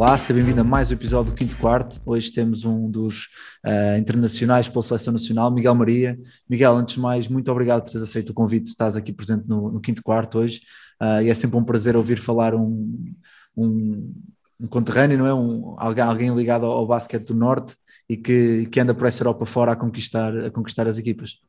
[0.00, 2.00] Olá, seja bem-vindo a mais um episódio do Quinto Quarto.
[2.06, 3.26] Hoje temos um dos
[3.66, 6.18] uh, internacionais pela Seleção Nacional, Miguel Maria.
[6.48, 9.70] Miguel, antes de mais, muito obrigado por teres aceito o convite, estás aqui presente no,
[9.70, 10.62] no Quinto Quarto hoje.
[10.98, 13.12] Uh, e é sempre um prazer ouvir falar um,
[13.54, 14.14] um,
[14.58, 15.34] um conterrâneo, não é?
[15.34, 17.76] Um, alguém, alguém ligado ao, ao basquete do Norte
[18.08, 21.42] e que, que anda por essa Europa fora a conquistar, a conquistar as equipas.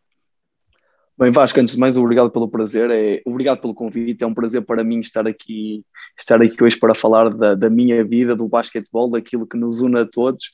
[1.21, 4.65] Bem, Vasco, antes de mais, obrigado pelo prazer, é, obrigado pelo convite, é um prazer
[4.65, 5.85] para mim estar aqui,
[6.19, 9.99] estar aqui hoje para falar da, da minha vida, do basquetebol, daquilo que nos une
[9.99, 10.49] a todos,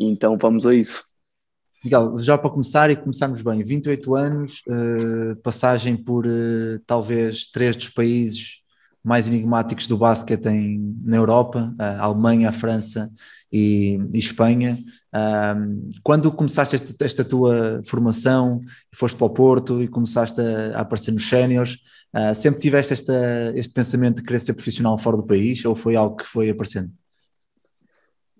[0.00, 1.04] então vamos a isso.
[1.84, 7.76] Miguel, já para começar e começarmos bem, 28 anos, uh, passagem por uh, talvez três
[7.76, 8.62] dos países
[9.02, 13.10] mais enigmáticos do basquete em, na Europa, a Alemanha, a França
[13.52, 14.82] e, e Espanha.
[15.14, 18.60] Um, quando começaste esta, esta, tua formação,
[18.94, 21.78] foste para o Porto e começaste a, a aparecer nos séniores,
[22.14, 25.96] uh, sempre tiveste esta, este pensamento de querer ser profissional fora do país ou foi
[25.96, 26.90] algo que foi aparecendo?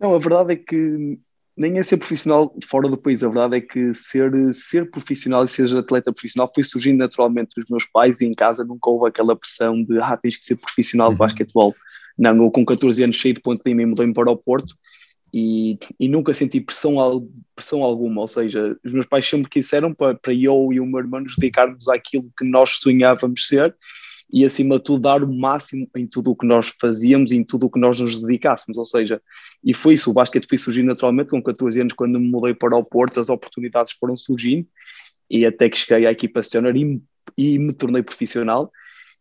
[0.00, 1.18] Não, a verdade é que
[1.58, 5.48] nem é ser profissional fora do país, a verdade é que ser, ser profissional e
[5.48, 9.34] ser atleta profissional foi surgindo naturalmente dos meus pais e em casa nunca houve aquela
[9.34, 11.18] pressão de ah, tens que ser profissional de uhum.
[11.18, 11.74] basquetebol.
[12.16, 14.74] Não, eu com 14 anos cheio de ponto de lima mudei-me para o Porto
[15.34, 20.14] e, e nunca senti pressão, pressão alguma, ou seja, os meus pais sempre quiseram para,
[20.14, 23.74] para eu e o meu irmão nos dedicarmos àquilo que nós sonhávamos ser
[24.30, 27.44] e acima de tudo dar o máximo em tudo o que nós fazíamos e em
[27.44, 29.22] tudo o que nós nos dedicássemos, ou seja,
[29.64, 32.76] e foi isso, o basquete foi surgindo naturalmente com 14 anos quando me mudei para
[32.76, 34.68] o Porto, as oportunidades foram surgindo
[35.30, 37.00] e até que cheguei à equipa senior e,
[37.36, 38.70] e me tornei profissional.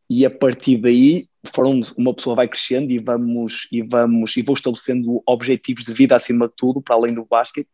[0.09, 4.55] E a partir daí foram uma pessoa vai crescendo e vamos e vamos e vou
[4.55, 7.67] estabelecendo objetivos de vida acima de tudo para além do basquete.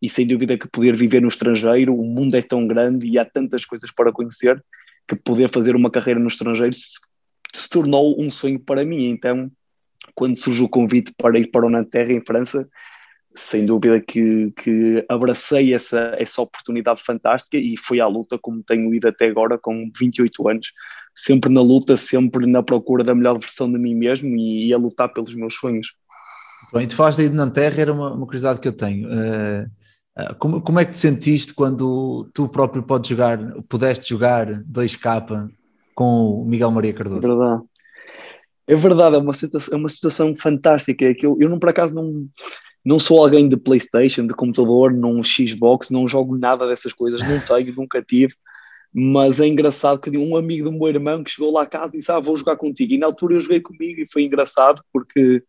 [0.00, 3.24] E sem dúvida que poder viver no estrangeiro o mundo é tão grande e há
[3.24, 4.62] tantas coisas para conhecer
[5.08, 7.00] que poder fazer uma carreira no estrangeiro se,
[7.52, 9.50] se tornou um sonho para mim então
[10.14, 12.68] quando surgiu o convite para ir para o Nanterre em França
[13.36, 18.94] sem dúvida que, que abracei essa, essa oportunidade fantástica e fui à luta como tenho
[18.94, 20.72] ido até agora com 28 anos
[21.14, 24.76] sempre na luta, sempre na procura da melhor versão de mim mesmo e, e a
[24.76, 25.88] lutar pelos meus sonhos.
[26.72, 29.06] Bem, tu falaste aí de Nanterre, era uma, uma curiosidade que eu tenho.
[29.08, 29.70] Uh,
[30.38, 33.38] como, como é que te sentiste quando tu próprio podes jogar,
[33.68, 35.50] pudeste jogar 2K
[35.94, 37.24] com o Miguel Maria Cardoso?
[37.24, 37.62] É verdade.
[38.66, 41.04] É verdade, é uma situação, é uma situação fantástica.
[41.04, 42.26] É que eu, eu não, por acaso, não,
[42.84, 47.40] não sou alguém de PlayStation, de computador, não Xbox, não jogo nada dessas coisas, não
[47.46, 48.34] tenho, nunca tive
[48.96, 51.98] mas é engraçado que um amigo do meu irmão que chegou lá a casa e
[51.98, 55.42] disse, ah, vou jogar contigo, e na altura eu joguei comigo e foi engraçado porque,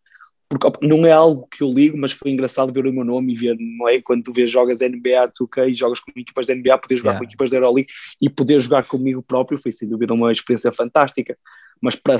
[0.60, 3.36] porque não é algo que eu ligo, mas foi engraçado ver o meu nome e
[3.36, 6.78] ver, não é, quando tu vês jogas NBA 2K e jogas com equipas da NBA,
[6.78, 7.20] poder jogar yeah.
[7.20, 7.90] com equipas da Euroleague
[8.22, 11.38] e poder jogar comigo próprio foi sem dúvida uma experiência fantástica,
[11.82, 12.18] mas para,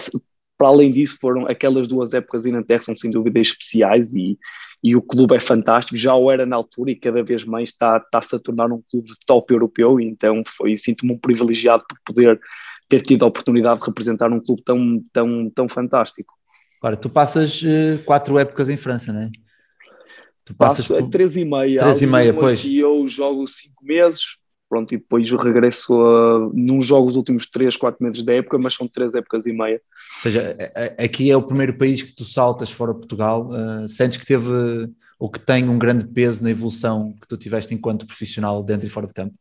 [0.58, 4.38] para além disso foram aquelas duas épocas em Terra são sem dúvida especiais e,
[4.84, 7.98] e o clube é fantástico, já o era na altura e cada vez mais está,
[7.98, 12.40] está-se a tornar um clube de top europeu, então foi, sinto-me um privilegiado por poder
[12.88, 16.34] ter tido a oportunidade de representar um clube tão, tão, tão fantástico.
[16.86, 19.32] Agora, tu passas uh, quatro épocas em França, não é?
[20.46, 21.10] Tu passas Passo, por...
[21.10, 21.80] três e meia.
[21.80, 22.64] Três e meia, pois.
[22.64, 24.38] E eu jogo cinco meses,
[24.70, 28.76] pronto, e depois regresso a, não jogo os últimos 3, 4 meses da época, mas
[28.76, 29.82] são 3 épocas e meia.
[30.18, 30.56] Ou seja,
[31.00, 34.48] aqui é o primeiro país que tu saltas fora Portugal, uh, sentes que teve
[35.18, 38.92] ou que tem um grande peso na evolução que tu tiveste enquanto profissional dentro e
[38.92, 39.34] fora de campo?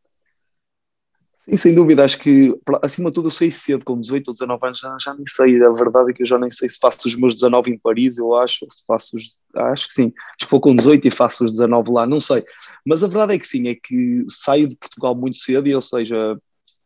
[1.45, 4.65] Sim, sem dúvida, acho que acima de tudo eu sei cedo, com 18 ou 19
[4.65, 7.07] anos, já, já nem sei, a verdade é que eu já nem sei se faço
[7.07, 10.51] os meus 19 em Paris, eu acho, se faço os, acho que sim, acho que
[10.51, 12.43] vou com 18 e faço os 19 lá, não sei,
[12.83, 15.81] mas a verdade é que sim, é que saio de Portugal muito cedo e ou
[15.81, 16.35] seja,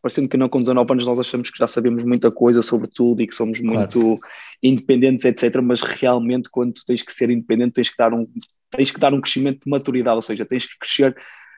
[0.01, 3.21] parecendo que não com 19 anos nós achamos que já sabemos muita coisa sobre tudo
[3.21, 4.19] e que somos muito claro.
[4.62, 8.27] independentes, etc, mas realmente quando tens que ser independente tens que dar um,
[8.69, 11.15] tens que dar um crescimento de maturidade, ou seja, tens que crescer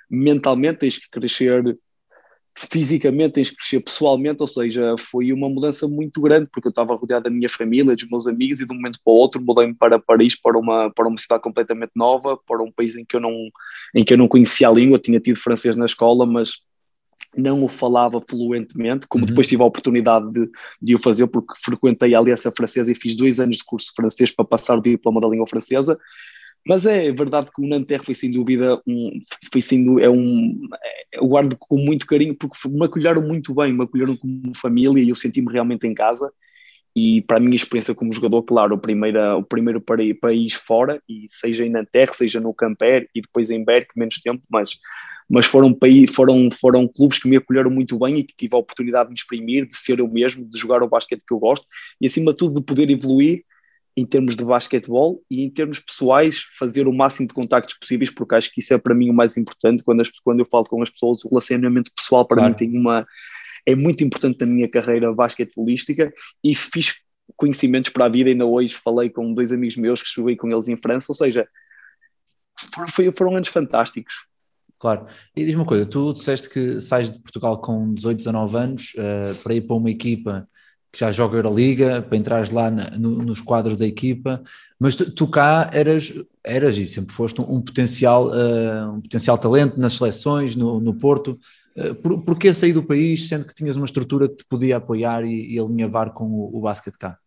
[0.07, 1.75] mentalmente, tens que crescer
[2.55, 6.95] fisicamente, tens que crescer pessoalmente, ou seja, foi uma mudança muito grande, porque eu estava
[6.95, 9.73] rodeado da minha família, dos meus amigos, e de um momento para o outro mudei-me
[9.73, 13.19] para Paris, para uma, para uma cidade completamente nova, para um país em que, eu
[13.19, 13.35] não,
[13.95, 16.61] em que eu não conhecia a língua, tinha tido francês na escola, mas
[17.35, 19.29] não o falava fluentemente, como uhum.
[19.29, 20.49] depois tive a oportunidade de,
[20.81, 24.31] de o fazer, porque frequentei a Aliança Francesa e fiz dois anos de curso francês
[24.31, 25.97] para passar o diploma da língua francesa,
[26.65, 29.19] Mas é verdade que o Nanterre foi sem dúvida um,
[29.51, 30.59] foi dúvida, é um,
[31.11, 35.09] eu guardo com muito carinho porque me acolheram muito bem, me acolheram como família e
[35.09, 36.31] eu senti-me realmente em casa.
[36.95, 41.25] E para a minha experiência como jogador, claro, o primeiro, o primeiro país fora, e
[41.29, 44.71] seja em Nanterre, seja no Camper e depois em Berck, menos tempo, mas,
[45.29, 45.77] mas foram,
[46.13, 49.17] foram, foram clubes que me acolheram muito bem e que tive a oportunidade de me
[49.17, 51.65] exprimir, de ser eu mesmo, de jogar o basquete que eu gosto
[51.99, 53.45] e acima de tudo de poder evoluir
[53.95, 58.35] em termos de basquetebol e em termos pessoais fazer o máximo de contactos possíveis, porque
[58.35, 60.81] acho que isso é para mim o mais importante quando, as, quando eu falo com
[60.81, 62.51] as pessoas, o relacionamento pessoal para claro.
[62.51, 63.05] mim tem uma
[63.65, 66.11] é muito importante na minha carreira basquetebolística
[66.43, 66.95] e fiz
[67.35, 70.67] conhecimentos para a vida, ainda hoje falei com dois amigos meus que joguei com eles
[70.67, 71.47] em França, ou seja,
[72.73, 74.25] foram, foram anos fantásticos.
[74.79, 75.05] Claro.
[75.35, 79.41] E diz-me uma coisa, tu disseste que sais de Portugal com 18, 19 anos uh,
[79.43, 80.49] para ir para uma equipa
[80.91, 84.43] que já joga Euroliga, para entrares lá na, no, nos quadros da equipa,
[84.77, 89.37] mas tu, tu, cá eras, eras e sempre foste um, um potencial, uh, um potencial
[89.37, 91.39] talento nas seleções, no, no Porto.
[91.77, 95.23] Uh, por, porquê sair do país, sendo que tinhas uma estrutura que te podia apoiar
[95.23, 97.17] e, e alinhavar com o, o basquete cá?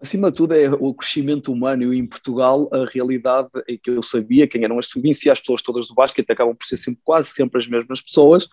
[0.00, 4.02] Acima de tudo é o crescimento humano e em Portugal a realidade é que eu
[4.02, 7.30] sabia quem eram as subvíncias, as pessoas todas do basquete acabam por ser sempre, quase
[7.30, 8.46] sempre as mesmas pessoas,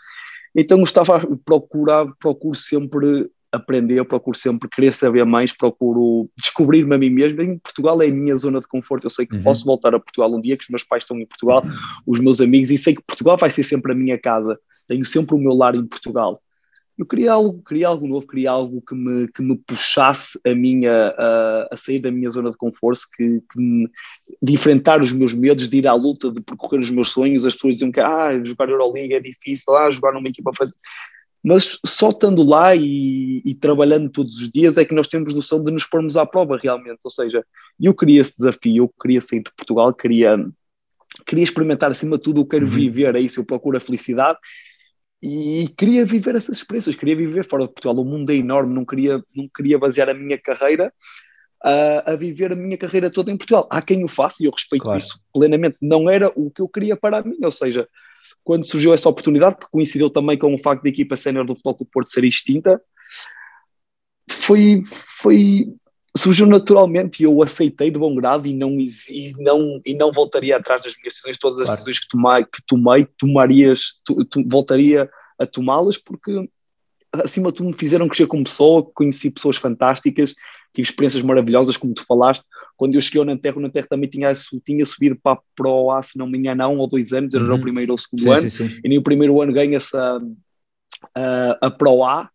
[0.56, 6.98] então gostava procurar, procuro sempre aprender, eu procuro sempre querer saber mais, procuro descobrir-me a
[6.98, 7.42] mim mesmo.
[7.42, 9.06] Em Portugal é a minha zona de conforto.
[9.06, 9.44] Eu sei que uhum.
[9.44, 11.63] posso voltar a Portugal um dia, que os meus pais estão em Portugal,
[12.07, 14.57] os meus amigos, e sei que Portugal vai ser sempre a minha casa.
[14.88, 16.42] Tenho sempre o meu lar em Portugal.
[16.98, 21.07] Eu queria algo, queria algo novo, queria algo que me, que me puxasse a minha
[21.18, 23.89] a, a sair da minha zona de conforto, que, que me,
[24.42, 27.45] de enfrentar os meus medos, de ir à luta, de percorrer os meus sonhos.
[27.45, 30.51] As pessoas diziam que ah, jogar Euroliga é difícil, ah, jogar numa equipa
[31.43, 35.63] mas só estando lá e, e, trabalhando todos os dias é que nós temos noção
[35.63, 36.99] de nos pormos à prova realmente.
[37.03, 37.43] Ou seja,
[37.79, 40.38] eu queria esse desafio, eu queria sair de Portugal, queria,
[41.25, 42.71] queria experimentar acima de tudo, eu quero uhum.
[42.71, 44.38] viver, é isso, eu procuro a felicidade
[45.21, 47.95] e queria viver essas experiências, queria viver fora de Portugal.
[48.03, 50.91] O mundo é enorme, não queria, não queria basear a minha carreira
[51.63, 53.67] a, a viver a minha carreira toda em Portugal.
[53.69, 54.97] Há quem o faça e eu respeito claro.
[54.97, 55.77] isso plenamente.
[55.79, 57.88] Não era o que eu queria para mim, ou seja,
[58.44, 61.77] quando surgiu essa oportunidade, que coincidiu também com o facto da equipa sénior do Futebol
[61.77, 62.81] do Porto ser extinta,
[64.29, 65.73] foi, foi,
[66.15, 70.57] surgiu naturalmente e eu aceitei de bom grado e não, e não, e não voltaria
[70.57, 71.77] atrás das minhas decisões, todas as claro.
[71.77, 75.09] decisões que tomei, que tomei tomarias, tu, tu, voltaria
[75.39, 76.47] a tomá-las porque
[77.12, 80.33] acima de tudo me fizeram crescer como pessoa, conheci pessoas fantásticas,
[80.74, 82.45] tive experiências maravilhosas, como tu falaste,
[82.81, 84.33] quando eu cheguei ao Nanterre, o Nanterre também tinha,
[84.65, 87.35] tinha subido para, para o A, se não me engano, há um ou dois anos,
[87.35, 87.53] era uhum.
[87.53, 88.79] o primeiro ou o segundo sim, ano, sim, sim.
[88.83, 90.19] e nem o primeiro ano ganha-se a,
[91.15, 92.27] a, a Pro A,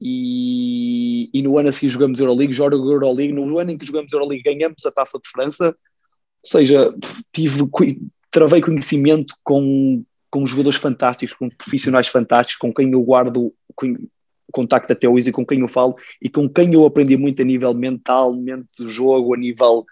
[0.00, 4.42] e, e, no ano assim jogamos Euroleague, jogo Euroleague, no ano em que jogamos Euroleague
[4.42, 5.74] ganhamos a Taça de França, ou
[6.42, 6.92] seja,
[7.32, 7.60] tive,
[8.32, 13.54] travei conhecimento com, com jogadores fantásticos, com profissionais fantásticos, com quem eu guardo
[14.54, 17.44] contacto até hoje e com quem eu falo e com quem eu aprendi muito a
[17.44, 19.84] nível mental, mente do jogo, a nível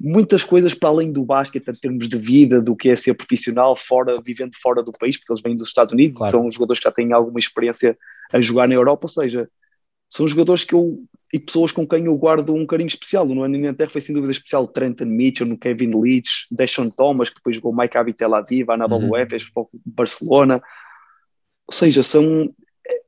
[0.00, 3.74] muitas coisas para além do basquete, em termos de vida, do que é ser profissional,
[3.74, 6.30] fora, vivendo fora do país, porque eles vêm dos Estados Unidos, claro.
[6.30, 7.98] são jogadores que já têm alguma experiência
[8.32, 9.50] a jogar na Europa, ou seja,
[10.08, 11.02] são jogadores que eu
[11.32, 13.26] e pessoas com quem eu guardo um carinho especial.
[13.26, 17.28] No ano Inter foi sem dúvida especial o Trenton Mitchell, no Kevin Leach, Deshaun Thomas,
[17.28, 19.16] que depois jogou Mike Abbey Tel Aviv, Anabel uhum.
[19.16, 19.50] Efes,
[19.84, 20.62] Barcelona.
[21.66, 22.48] Ou seja, são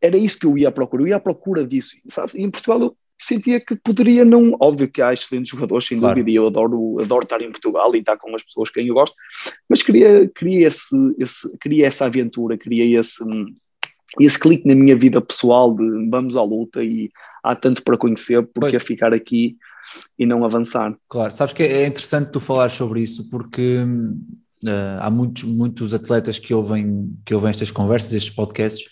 [0.03, 2.35] era isso que eu ia à procura, eu ia à procura disso, sabes?
[2.35, 6.15] E em Portugal eu sentia que poderia não, óbvio que há excelentes jogadores, sem claro.
[6.15, 8.95] dúvida, e eu adoro, adoro estar em Portugal e estar com as pessoas que eu
[8.95, 9.15] gosto,
[9.69, 13.23] mas queria, queria, esse, esse, queria essa aventura, queria esse,
[14.19, 17.11] esse clique na minha vida pessoal de vamos à luta e
[17.43, 19.57] há tanto para conhecer, porque é ficar aqui
[20.19, 20.95] e não avançar.
[21.09, 23.79] Claro, sabes que é interessante tu falar sobre isso, porque
[24.65, 28.89] uh, há muitos, muitos atletas que ouvem, que ouvem estas conversas, estes podcasts,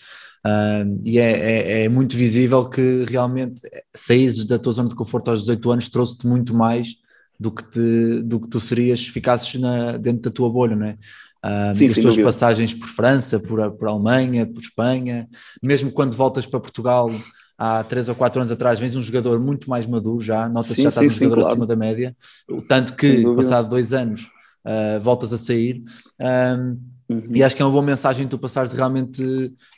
[0.46, 3.60] Uh, e é, é, é, muito visível que realmente
[3.94, 6.94] saíres da tua zona de conforto aos 18 anos trouxe-te muito mais
[7.38, 10.86] do que, te, do que tu serias se ficasses na, dentro da tua bolha, não
[10.86, 10.98] é?
[11.44, 12.24] Uh, Sim, as tuas dúvida.
[12.24, 15.28] passagens por França, por, por Alemanha, por Espanha,
[15.62, 17.08] mesmo quando voltas para Portugal
[17.56, 20.82] há três ou quatro anos atrás, vens um jogador muito mais maduro já, nota-se que
[20.82, 21.48] já estás sim, um jogador sim, claro.
[21.48, 22.16] acima da média,
[22.66, 24.28] tanto que passado dois anos
[24.64, 25.82] uh, voltas a sair.
[26.20, 27.22] Um, Uhum.
[27.34, 29.22] E acho que é uma boa mensagem tu passares de realmente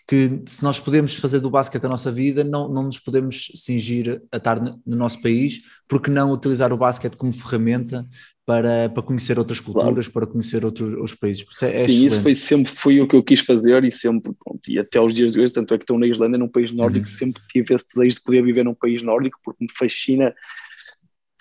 [0.07, 4.21] que se nós podemos fazer do basquete a nossa vida, não, não nos podemos cingir
[4.33, 8.05] a estar no nosso país, porque não utilizar o basquete como ferramenta
[8.45, 10.13] para, para conhecer outras culturas, claro.
[10.13, 11.45] para conhecer outros, outros países.
[11.63, 14.69] É, é Sim, isso foi sempre foi o que eu quis fazer e sempre, pronto,
[14.69, 17.07] e até os dias de hoje, tanto é que estou na Islândia, num país nórdico,
[17.07, 17.13] uhum.
[17.13, 20.35] sempre tive esse desejo de poder viver num país nórdico, porque me fascina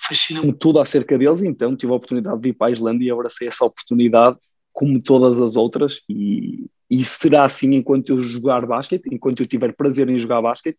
[0.02, 3.48] fascina-me tudo acerca deles, então tive a oportunidade de ir para a Islândia e abracei
[3.48, 4.38] essa oportunidade
[4.80, 9.74] como todas as outras e, e será assim enquanto eu jogar basquete, enquanto eu tiver
[9.74, 10.78] prazer em jogar basquete,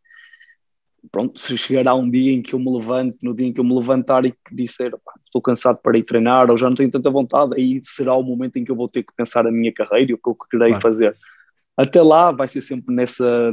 [1.12, 3.64] pronto, se chegará um dia em que eu me levante, no dia em que eu
[3.64, 4.90] me levantar e que disser
[5.26, 8.56] estou cansado para ir treinar ou já não tenho tanta vontade, aí será o momento
[8.56, 10.68] em que eu vou ter que pensar a minha carreira e o que eu querei
[10.68, 10.80] claro.
[10.80, 11.14] fazer.
[11.76, 13.52] Até lá vai ser sempre nessa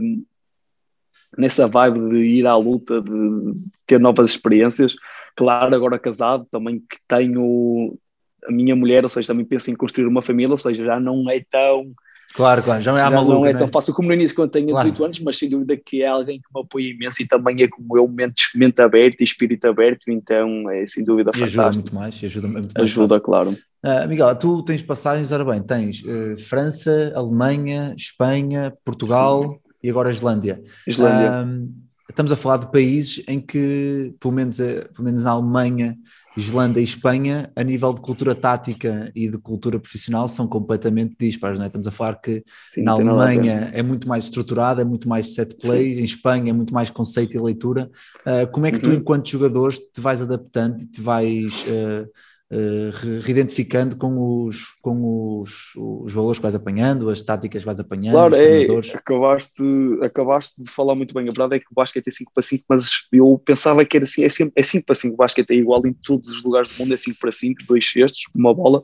[1.37, 3.53] nessa vibe de ir à luta, de
[3.85, 4.95] ter novas experiências.
[5.35, 7.99] Claro, agora casado, também que tenho
[8.47, 11.29] a minha mulher, ou seja, também penso em construir uma família, ou seja, já não
[11.29, 11.93] é tão
[12.33, 14.51] Claro, claro, já não é já maluca, não é tão fácil como no início quando
[14.51, 14.91] tenho claro.
[14.91, 17.67] 18 anos, mas sem dúvida que é alguém que me apoia imenso e também é
[17.67, 21.61] como eu, mente, mente aberta e espírito aberto, então é sem dúvida e fantástico.
[21.61, 23.23] ajuda muito mais, ajuda muito mais Ajuda, fácil.
[23.23, 23.49] claro.
[23.83, 30.11] Uh, Miguel, tu tens passagens, ora bem, tens uh, França, Alemanha, Espanha, Portugal e agora
[30.11, 30.61] Islândia.
[30.85, 31.43] Islândia.
[31.43, 35.97] Uh, estamos a falar de países em que, pelo menos, eh, pelo menos na Alemanha,
[36.37, 41.57] Islândia e Espanha, a nível de cultura tática e de cultura profissional, são completamente dispares.
[41.57, 41.67] Não é?
[41.67, 45.55] Estamos a falar que Sim, na Alemanha é muito mais estruturada, é muito mais set
[45.59, 46.01] play, Sim.
[46.01, 47.89] em Espanha é muito mais conceito e leitura.
[48.19, 48.95] Uh, como é que tu, uhum.
[48.95, 52.07] enquanto jogador, te vais adaptando e te vais uh,
[52.51, 57.79] uh, reidentificando com os, com os, os valores que vais apanhando, as táticas que vais
[57.79, 59.63] apanhando, claro, é, acabaste,
[60.01, 62.65] acabaste de falar muito bem, a verdade é que o basquete é 5 para 5,
[62.69, 65.55] mas eu pensava que era assim, é, sempre, é 5 para 5, o basquete é
[65.55, 68.81] igual em todos os lugares do mundo, é 5 para 5, dois cestos, uma bola,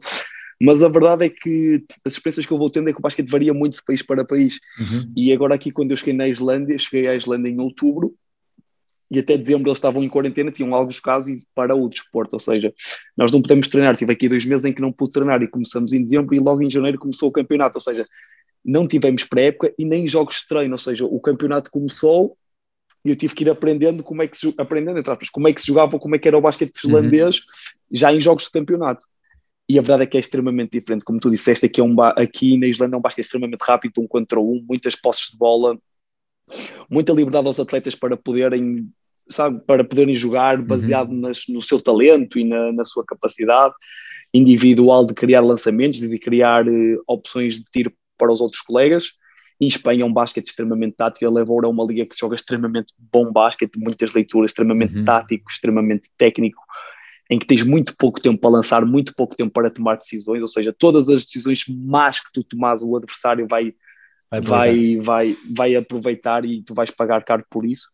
[0.61, 3.29] mas a verdade é que as experiências que eu vou tendo é que o basquete
[3.29, 5.11] varia muito de país para país, uhum.
[5.15, 8.13] e agora aqui quando eu cheguei na Islândia, cheguei à Islândia em outubro,
[9.13, 12.39] e até dezembro eles estavam em quarentena, tinham alguns casos e para o desporto, ou
[12.39, 12.73] seja,
[13.15, 15.93] nós não podemos treinar, tive aqui dois meses em que não pude treinar e começamos
[15.93, 18.07] em dezembro e logo em janeiro começou o campeonato, ou seja,
[18.65, 22.35] não tivemos pré-época e nem jogos de treino, ou seja, o campeonato começou
[23.05, 25.53] e eu tive que ir aprendendo como é que se aprendendo, entre aspas, como é
[25.53, 27.43] que se jogava, como é que era o basquete islandês uhum.
[27.91, 29.05] já em jogos de campeonato.
[29.69, 32.57] E a verdade é que é extremamente diferente, como tu disseste, aqui, é um aqui
[32.57, 35.77] na Islândia é um basquete extremamente rápido, um contra um, muitas posses de bola,
[36.89, 38.89] muita liberdade aos atletas para poderem
[39.27, 40.65] sabe, para poderem jogar uhum.
[40.65, 41.19] baseado uhum.
[41.19, 43.73] nas, no seu talento e na, na, sua capacidade
[44.33, 49.11] individual de criar lançamentos, de criar uh, opções de tiro para os outros colegas.
[49.61, 52.93] Em Espanha é um basquete extremamente tático, a Levoura é uma liga que joga extremamente
[52.97, 55.05] bom basquete, muitas leituras, extremamente uhum.
[55.05, 56.61] tático, extremamente técnico,
[57.29, 60.47] em que tens muito pouco tempo para lançar, muito pouco tempo para tomar decisões, ou
[60.47, 63.73] seja, todas as decisões más que tu tomas, o adversário vai,
[64.29, 67.87] vai, vai, vai, vai aproveitar e tu vais pagar caro por isso.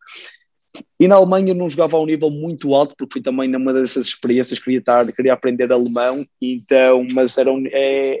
[0.98, 4.06] E na Alemanha não jogava a um nível muito alto, porque fui também numa dessas
[4.06, 8.20] experiências, queria, estar, queria aprender alemão, então, mas era um, é,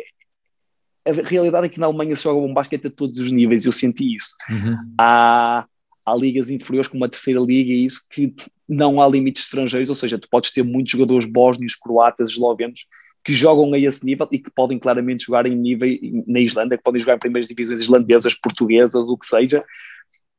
[1.06, 3.72] a realidade é que na Alemanha se joga um basquete a todos os níveis, eu
[3.72, 4.34] senti isso.
[4.48, 4.76] Uhum.
[4.98, 5.66] Há,
[6.04, 8.34] há ligas inferiores como a terceira liga e isso que
[8.68, 12.86] não há limites estrangeiros, ou seja, tu podes ter muitos jogadores bósnios, croatas, eslovenos
[13.24, 15.88] que jogam a esse nível e que podem claramente jogar em nível
[16.26, 19.62] na Islândia, que podem jogar em primeiras divisões islandesas, portuguesas, o que seja,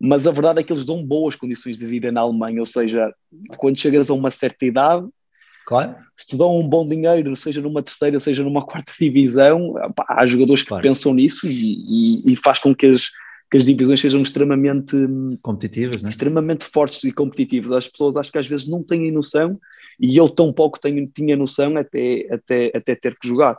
[0.01, 3.13] mas a verdade é que eles dão boas condições de vida na Alemanha, ou seja,
[3.57, 5.07] quando chegas a uma certa idade,
[5.65, 5.95] claro.
[6.17, 10.25] se te dão um bom dinheiro, seja numa terceira, seja numa quarta divisão, pá, há
[10.25, 10.81] jogadores que claro.
[10.81, 13.09] pensam nisso e, e, e, faz com que as,
[13.51, 14.95] que as divisões sejam extremamente
[15.43, 16.09] competitivas, né?
[16.09, 17.71] extremamente fortes e competitivas.
[17.71, 19.59] As pessoas acho que às vezes não têm noção
[19.99, 23.55] e eu tão pouco tenho, tinha noção até, até, até ter que jogar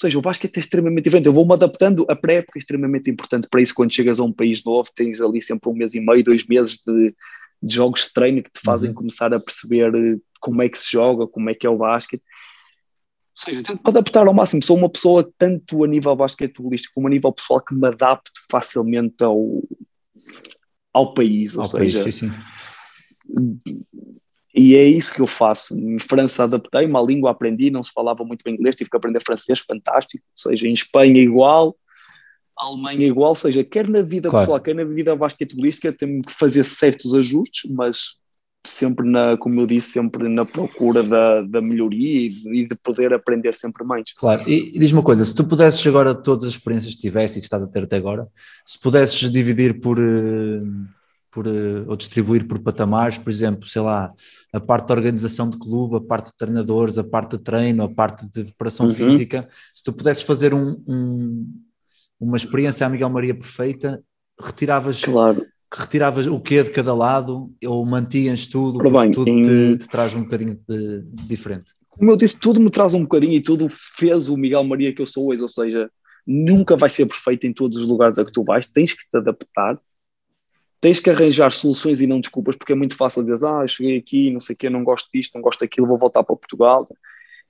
[0.00, 1.26] seja, o basquete é extremamente diferente.
[1.26, 2.06] Eu vou-me adaptando.
[2.08, 3.74] A pré-época é extremamente importante para isso.
[3.74, 6.80] Quando chegas a um país novo, tens ali sempre um mês e meio, dois meses
[6.86, 7.14] de,
[7.62, 8.94] de jogos de treino que te fazem uhum.
[8.94, 12.22] começar a perceber eh, como é que se joga, como é que é o basquete.
[12.22, 14.62] Ou seja, tento adaptar ao máximo.
[14.62, 19.22] Sou uma pessoa, tanto a nível basquetebolístico como a nível pessoal, que me adapto facilmente
[19.22, 19.62] ao,
[20.92, 21.54] ao país.
[21.56, 23.80] Ou ao seja, país, sim, sim
[24.54, 25.76] e é isso que eu faço.
[25.76, 29.22] Em França adaptei uma língua, aprendi, não se falava muito bem inglês, tive que aprender
[29.24, 30.24] francês, fantástico.
[30.24, 31.76] Ou seja, em Espanha igual,
[32.58, 34.44] Alemanha igual, ou seja, quer na vida claro.
[34.44, 38.18] pessoal, quer na vida basquetebolística, tenho que fazer certos ajustes, mas
[38.66, 42.74] sempre na, como eu disse, sempre na procura da, da melhoria e de, e de
[42.74, 44.12] poder aprender sempre mais.
[44.14, 47.38] Claro, e, e diz uma coisa, se tu pudesses agora todas as experiências que tiveste
[47.38, 48.26] e que estás a ter até agora,
[48.66, 49.98] se pudesses dividir por...
[49.98, 50.99] Uh
[51.30, 54.12] por, eh, ou distribuir por patamares, por exemplo, sei lá,
[54.52, 57.88] a parte da organização de clube, a parte de treinadores, a parte de treino, a
[57.88, 58.94] parte de preparação uhum.
[58.94, 61.46] física, se tu pudesses fazer um, um,
[62.18, 64.02] uma experiência à Miguel Maria perfeita,
[64.38, 65.46] retiravas, claro.
[65.72, 69.42] retiravas o que de cada lado ou mantias tudo, porque bem, tudo em...
[69.42, 71.72] te, te, traz um bocadinho de, de diferente?
[71.88, 75.02] Como eu disse, tudo me traz um bocadinho e tudo fez o Miguel Maria que
[75.02, 75.90] eu sou hoje, ou seja,
[76.26, 79.16] nunca vai ser perfeito em todos os lugares a que tu vais, tens que te
[79.16, 79.78] adaptar,
[80.80, 84.30] tens que arranjar soluções e não desculpas, porque é muito fácil dizer, ah, cheguei aqui,
[84.30, 86.88] não sei o quê, não gosto disto, não gosto daquilo, vou voltar para Portugal.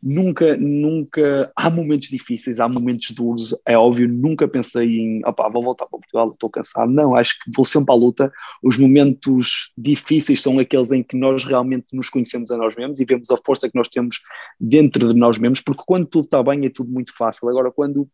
[0.02, 5.62] Nunca, nunca, há momentos difíceis, há momentos duros, é óbvio, nunca pensei em, opá, vou
[5.62, 6.90] voltar para Portugal, estou cansado.
[6.90, 8.32] Não, acho que vou sempre à luta.
[8.62, 13.04] Os momentos difíceis são aqueles em que nós realmente nos conhecemos a nós mesmos e
[13.04, 14.20] vemos a força que nós temos
[14.58, 17.50] dentro de nós mesmos, porque quando tudo está bem é tudo muito fácil.
[17.50, 18.08] Agora, quando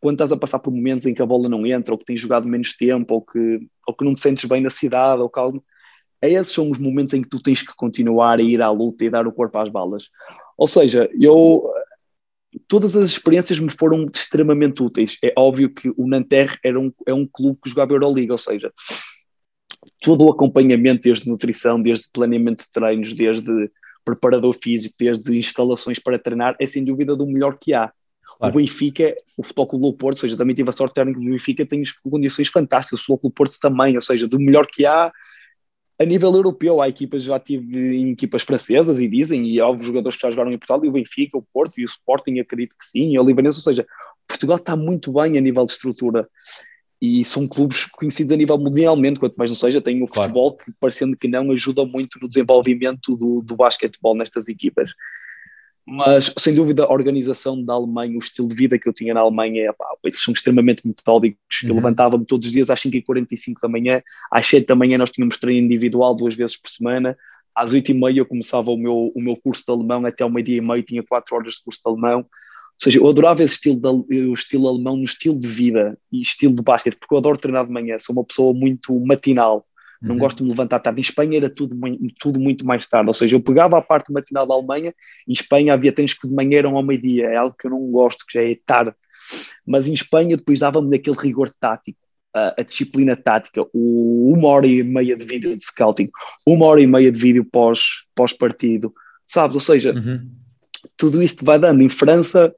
[0.00, 2.20] quando estás a passar por momentos em que a bola não entra, ou que tens
[2.20, 5.62] jogado menos tempo, ou que, ou que não te sentes bem na cidade, ou calmo,
[6.22, 9.10] esses são os momentos em que tu tens que continuar a ir à luta e
[9.10, 10.04] dar o corpo às balas.
[10.56, 11.70] Ou seja, eu
[12.66, 15.16] todas as experiências me foram extremamente úteis.
[15.22, 18.72] É óbvio que o Nanterre era um, é um clube que jogava Euroliga, ou seja,
[20.02, 23.70] todo o acompanhamento, desde nutrição, desde planeamento de treinos, desde
[24.04, 27.92] preparador físico, desde instalações para treinar, é sem dúvida do melhor que há.
[28.40, 28.54] Claro.
[28.54, 31.10] O Benfica, o Futebol Clube do Porto, ou seja, também tive a sorte de ter
[31.10, 34.66] o Benfica, tem condições fantásticas, o Futebol Clube do Porto também, ou seja, do melhor
[34.66, 35.12] que há
[36.00, 36.80] a nível europeu.
[36.80, 40.50] Há equipas, já tive em equipas francesas e dizem, e há jogadores que já jogaram
[40.50, 43.22] em Portugal, e o Benfica, o Porto e o Sporting, acredito que sim, e o
[43.22, 43.86] Libanês, ou seja,
[44.26, 46.26] Portugal está muito bem a nível de estrutura
[47.02, 50.28] e são clubes conhecidos a nível mundialmente, quanto mais não seja, tem o claro.
[50.28, 54.90] futebol que, parecendo que não, ajuda muito no desenvolvimento do, do basquetebol nestas equipas.
[55.92, 59.20] Mas, sem dúvida, a organização da Alemanha, o estilo de vida que eu tinha na
[59.20, 61.40] Alemanha, pá, eles são extremamente metódicos.
[61.64, 61.70] Uhum.
[61.70, 65.36] Eu levantava-me todos os dias às 5h45 da manhã, às 7 da manhã nós tínhamos
[65.38, 67.18] treino individual duas vezes por semana,
[67.52, 70.60] às 8h30 eu começava o meu, o meu curso de alemão, até ao meio-dia e
[70.60, 72.20] meio tinha 4 horas de curso de alemão.
[72.20, 72.26] Ou
[72.78, 76.54] seja, eu adorava esse estilo, de, o estilo alemão no estilo de vida e estilo
[76.54, 79.66] de basquete, porque eu adoro treinar de manhã, sou uma pessoa muito matinal
[80.00, 80.20] não uhum.
[80.20, 81.00] gosto de me levantar tarde.
[81.00, 81.76] Em Espanha era tudo,
[82.18, 84.94] tudo muito mais tarde, ou seja, eu pegava a parte matinal da Alemanha,
[85.28, 87.90] em Espanha havia treinos que de manhã eram ao meio-dia, é algo que eu não
[87.90, 88.94] gosto, que já é tarde.
[89.66, 91.98] Mas em Espanha depois dava-me daquele rigor tático,
[92.34, 96.08] a, a, disciplina tática, o, uma hora e meia de vídeo de scouting,
[96.46, 98.94] uma hora e meia de vídeo pós, pós-partido,
[99.26, 99.54] sabes?
[99.54, 100.30] Ou seja, uhum.
[100.96, 101.82] tudo isto vai dando.
[101.82, 102.54] Em França,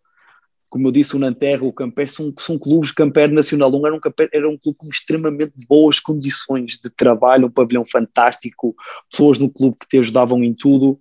[0.72, 4.00] como eu disse, o Nanterre, o Camper, são, são clubes, Camper Nacional 1 era um,
[4.00, 8.74] Camper, era um clube com extremamente boas condições de trabalho, um pavilhão fantástico,
[9.10, 10.98] pessoas no clube que te ajudavam em tudo.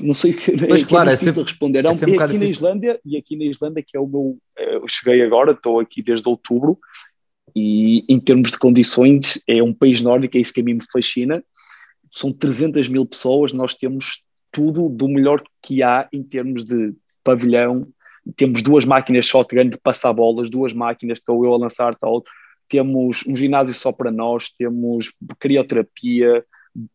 [0.00, 1.84] Não sei que Mas, é, claro, é, é sempre, responder.
[1.84, 4.38] É, é sempre um aqui na Islândia, e aqui na Islândia, que é o meu.
[4.56, 6.78] Eu cheguei agora, estou aqui desde outubro,
[7.52, 10.86] e em termos de condições, é um país nórdico, é isso que a mim me
[10.92, 11.42] fascina.
[12.12, 16.94] São 300 mil pessoas, nós temos tudo do melhor que há em termos de
[17.26, 17.86] pavilhão,
[18.36, 22.30] temos duas máquinas shotgun de passar bolas, duas máquinas, estou eu a lançar, está outro.
[22.68, 26.44] Temos um ginásio só para nós, temos crioterapia,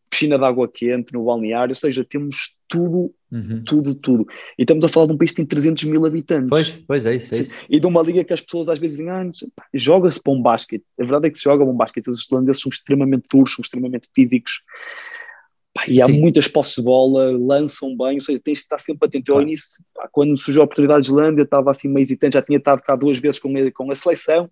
[0.08, 3.62] piscina de água quente no balneário, ou seja, temos tudo, uhum.
[3.64, 4.26] tudo, tudo.
[4.58, 6.50] E estamos a falar de um país que tem 300 mil habitantes.
[6.50, 7.54] Pois, pois é isso, é isso.
[7.68, 9.28] E de uma liga que as pessoas às vezes dizem, ah,
[9.74, 10.84] joga-se para um basquete.
[11.00, 12.08] A verdade é que se joga um basquete.
[12.08, 14.62] Os islandeses são extremamente duros, são extremamente físicos.
[15.74, 16.20] Pá, e há Sim.
[16.20, 19.30] muitas posses de bola, lançam bem, ou seja, tens de estar sempre atento.
[19.30, 22.42] Eu, ao início, pá, quando surgiu a oportunidade de Islândia, estava assim meio hesitante, já
[22.42, 24.50] tinha estado cá duas vezes com a, com a seleção,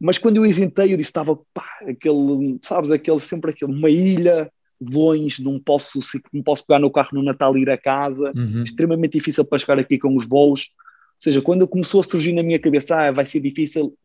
[0.00, 4.50] mas quando eu hesitei, eu disse: estava, pá, aquele, sabes, aquele, sempre aquele, uma ilha,
[4.80, 6.00] longe, não posso,
[6.32, 8.64] não posso pegar no carro no Natal e ir a casa, uhum.
[8.64, 10.70] extremamente difícil para chegar aqui com os bolos.
[10.70, 13.96] Ou seja, quando começou a surgir na minha cabeça, ah, vai ser difícil,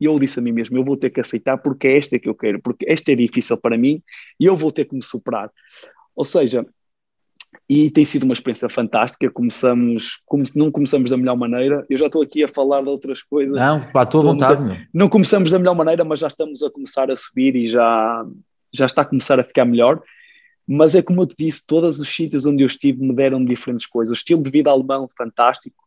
[0.00, 2.28] e eu disse a mim mesmo: eu vou ter que aceitar porque é esta que
[2.28, 4.02] eu quero, porque esta é difícil para mim
[4.38, 5.50] e eu vou ter que me superar.
[6.14, 6.66] Ou seja,
[7.68, 9.30] e tem sido uma experiência fantástica.
[9.30, 11.84] Começamos, come, não começamos da melhor maneira.
[11.88, 13.58] Eu já estou aqui a falar de outras coisas.
[13.58, 14.76] Não, para a tua vontade, meu.
[14.94, 18.24] Não começamos da melhor maneira, mas já estamos a começar a subir e já,
[18.72, 20.00] já está a começar a ficar melhor.
[20.66, 23.86] Mas é como eu te disse, todos os sítios onde eu estive me deram diferentes
[23.86, 24.16] coisas.
[24.16, 25.85] O estilo de vida alemão, fantástico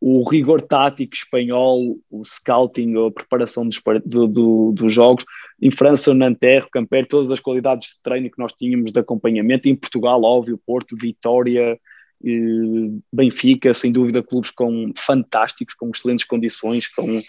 [0.00, 5.24] o rigor tático espanhol, o scouting, a preparação dos, do, do, dos jogos.
[5.60, 9.00] Em França, o Nanterre, o Camper, todas as qualidades de treino que nós tínhamos de
[9.00, 9.68] acompanhamento.
[9.68, 11.78] Em Portugal, óbvio, Porto, Vitória,
[12.24, 17.22] eh, Benfica, sem dúvida, clubes com fantásticos, com excelentes condições, com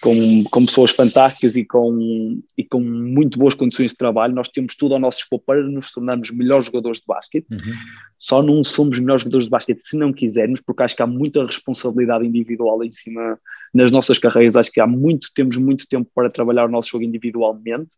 [0.00, 4.76] com, com pessoas fantásticas e com, e com muito boas condições de trabalho, nós temos
[4.76, 7.46] tudo ao nosso dispor para nos tornarmos melhores jogadores de basquete.
[7.50, 7.72] Uhum.
[8.16, 11.44] Só não somos melhores jogadores de basquete se não quisermos, porque acho que há muita
[11.44, 13.38] responsabilidade individual em cima
[13.74, 14.56] nas nossas carreiras.
[14.56, 17.96] Acho que há muito, temos muito tempo para trabalhar o nosso jogo individualmente.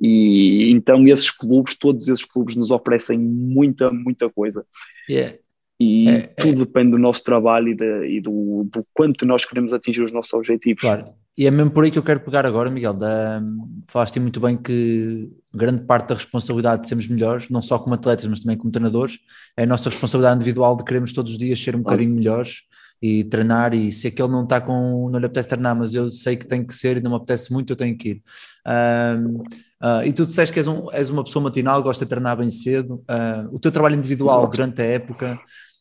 [0.00, 4.66] E então esses clubes, todos esses clubes nos oferecem muita, muita coisa.
[5.08, 5.38] Yeah.
[5.80, 6.64] E é, tudo é.
[6.66, 10.32] depende do nosso trabalho e, de, e do, do, quanto nós queremos atingir os nossos
[10.34, 10.82] objetivos.
[10.82, 11.06] Claro,
[11.38, 12.92] e é mesmo por aí que eu quero pegar agora, Miguel.
[12.92, 13.42] Da,
[13.86, 18.26] falaste muito bem que grande parte da responsabilidade de sermos melhores, não só como atletas,
[18.26, 19.18] mas também como treinadores,
[19.56, 22.62] é a nossa responsabilidade individual de queremos todos os dias ser um bocadinho melhores
[23.00, 26.36] e treinar e se aquele não está com, não lhe apetece treinar, mas eu sei
[26.36, 28.22] que tem que ser e não me apetece muito, eu tenho que ir.
[28.66, 29.42] Um,
[29.82, 32.50] Uh, e tu disseste que és, um, és, uma pessoa matinal, gosta de treinar bem
[32.50, 32.96] cedo.
[33.08, 35.40] Uh, o teu trabalho individual durante a época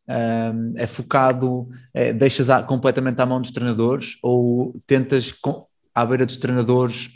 [0.09, 6.05] uh, é focado, é, deixas a, completamente à mão dos treinadores ou tentas, com, à
[6.05, 7.11] beira dos treinadores,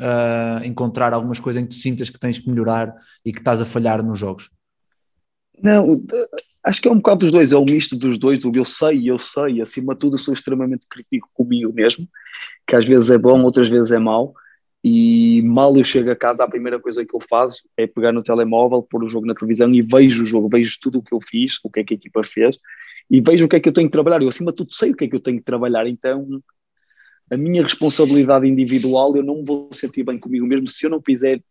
[0.65, 3.65] encontrar algumas coisas em que tu sintas que tens que melhorar e que estás a
[3.65, 4.49] falhar nos jogos?
[5.61, 6.01] Não,
[6.63, 9.09] acho que é um bocado dos dois, é o misto dos dois, do eu sei,
[9.09, 12.07] eu sei, acima de tudo sou extremamente crítico comigo mesmo,
[12.67, 14.33] que às vezes é bom, outras vezes é mau,
[14.83, 18.21] e mal eu chego a casa, a primeira coisa que eu faço é pegar no
[18.21, 21.21] telemóvel, pôr o jogo na televisão e vejo o jogo, vejo tudo o que eu
[21.21, 22.57] fiz, o que é que a equipa fez
[23.09, 24.21] e vejo o que é que eu tenho que trabalhar.
[24.21, 26.41] Eu, acima de tudo, sei o que é que eu tenho que trabalhar, então
[27.31, 31.01] a minha responsabilidade individual, eu não me vou sentir bem comigo mesmo se eu não
[31.01, 31.41] fizer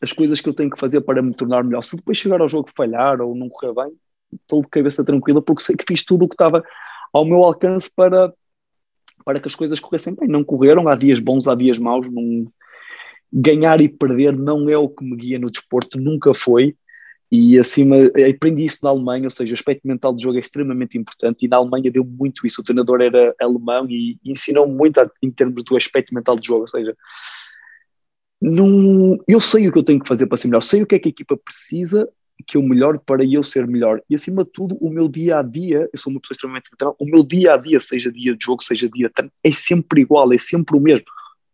[0.00, 1.82] as coisas que eu tenho que fazer para me tornar melhor.
[1.82, 3.92] Se depois chegar ao jogo falhar ou não correr bem,
[4.32, 6.64] estou de cabeça tranquila porque sei que fiz tudo o que estava
[7.12, 8.32] ao meu alcance para
[9.24, 10.28] para que as coisas corressem bem.
[10.28, 12.10] Não correram, há dias bons, há dias maus.
[12.10, 12.46] Não...
[13.32, 16.76] Ganhar e perder não é o que me guia no desporto, nunca foi.
[17.34, 17.96] E acima,
[18.28, 21.46] aprendi isso na Alemanha, ou seja, o aspecto mental do jogo é extremamente importante.
[21.46, 22.60] E na Alemanha deu muito isso.
[22.60, 26.60] O treinador era alemão e ensinou muito em termos do aspecto mental do jogo.
[26.60, 26.94] Ou seja,
[28.38, 30.94] não, eu sei o que eu tenho que fazer para ser melhor, sei o que
[30.94, 32.06] é que a equipa precisa
[32.46, 34.02] que eu melhor para eu ser melhor.
[34.10, 36.94] E acima de tudo, o meu dia a dia, eu sou uma pessoa extremamente literal,
[36.98, 40.02] o meu dia a dia, seja dia de jogo, seja dia de treino, é sempre
[40.02, 41.06] igual, é sempre o mesmo.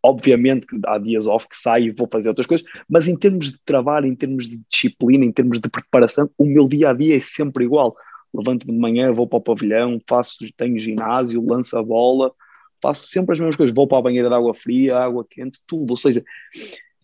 [0.03, 3.53] Obviamente que há dias off que saio e vou fazer outras coisas, mas em termos
[3.53, 7.17] de trabalho, em termos de disciplina, em termos de preparação, o meu dia a dia
[7.17, 7.97] é sempre igual.
[8.33, 12.33] Levanto-me de manhã, vou para o pavilhão, faço, tenho ginásio, lanço a bola,
[12.81, 13.75] faço sempre as mesmas coisas.
[13.75, 15.91] Vou para a banheira de água fria, água quente, tudo.
[15.91, 16.23] Ou seja,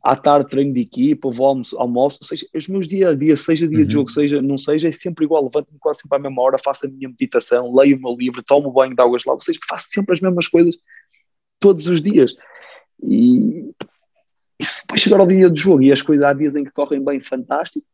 [0.04, 3.66] à tarde treino de equipa, vou almoço, almoço seja, os meus dia a dia, seja
[3.66, 3.86] dia uhum.
[3.86, 6.86] de jogo, seja não seja, é sempre igual, levanto-me quase sempre à mesma hora, faço
[6.86, 9.88] a minha meditação, leio o meu livro, tomo banho de águas lá, ou seja, faço
[9.88, 10.76] sempre as mesmas coisas
[11.58, 12.34] todos os dias.
[13.02, 13.70] E,
[14.58, 16.70] e se depois chegar ao dia de jogo e as coisas, há dias em que
[16.70, 17.86] correm bem, fantástico,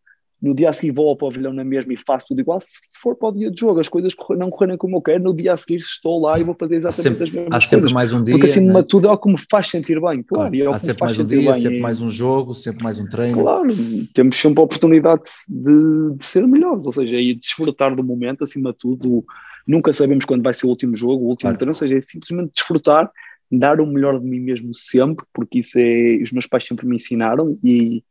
[0.42, 2.58] no dia a seguir vou ao pavilhão na mesma e faço tudo igual.
[2.60, 5.34] Se for para o dia de jogo, as coisas não correrem como eu quero, no
[5.34, 7.64] dia a seguir estou lá e vou fazer exatamente sempre, as mesmas coisas.
[7.64, 8.34] Há sempre mais um dia.
[8.34, 8.82] Porque acima né?
[8.82, 10.22] de tudo é o que me faz sentir bem.
[10.22, 11.60] Claro, claro é há sempre mais um dia, bem.
[11.60, 13.42] sempre mais um jogo, sempre mais um treino.
[13.42, 13.68] Claro,
[14.14, 18.72] temos sempre a oportunidade de, de ser melhores, ou seja, e desfrutar do momento, acima
[18.72, 19.24] de tudo.
[19.66, 21.58] Nunca sabemos quando vai ser o último jogo, o último claro.
[21.58, 23.10] treino, ou seja, é simplesmente desfrutar,
[23.50, 26.18] dar o melhor de mim mesmo sempre, porque isso é.
[26.22, 28.04] Os meus pais sempre me ensinaram e,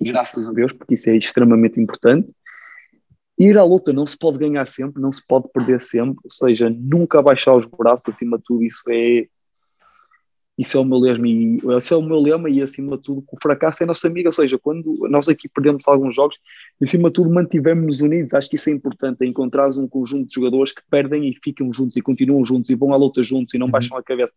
[0.00, 2.28] e graças a Deus, porque isso é extremamente importante
[3.38, 6.70] ir à luta não se pode ganhar sempre, não se pode perder sempre, ou seja,
[6.70, 9.28] nunca baixar os braços acima de tudo, isso é
[10.58, 13.22] isso é o meu lema e, esse é o meu lema e acima de tudo
[13.30, 16.38] o fracasso é nosso amigo, ou seja, quando nós aqui perdemos alguns jogos,
[16.82, 20.34] acima de tudo mantivemos-nos unidos, acho que isso é importante, é encontrar um conjunto de
[20.34, 23.58] jogadores que perdem e ficam juntos e continuam juntos e vão à luta juntos e
[23.58, 23.72] não uhum.
[23.72, 24.32] baixam a cabeça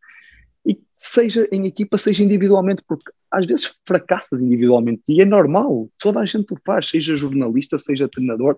[1.00, 6.26] seja em equipa, seja individualmente, porque às vezes fracassas individualmente e é normal, toda a
[6.26, 8.58] gente o faz, seja jornalista, seja treinador,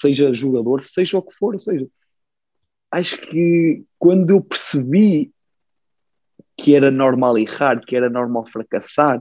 [0.00, 1.86] seja jogador, seja o que for, seja,
[2.90, 5.32] acho que quando eu percebi
[6.56, 9.20] que era normal errar, que era normal fracassar,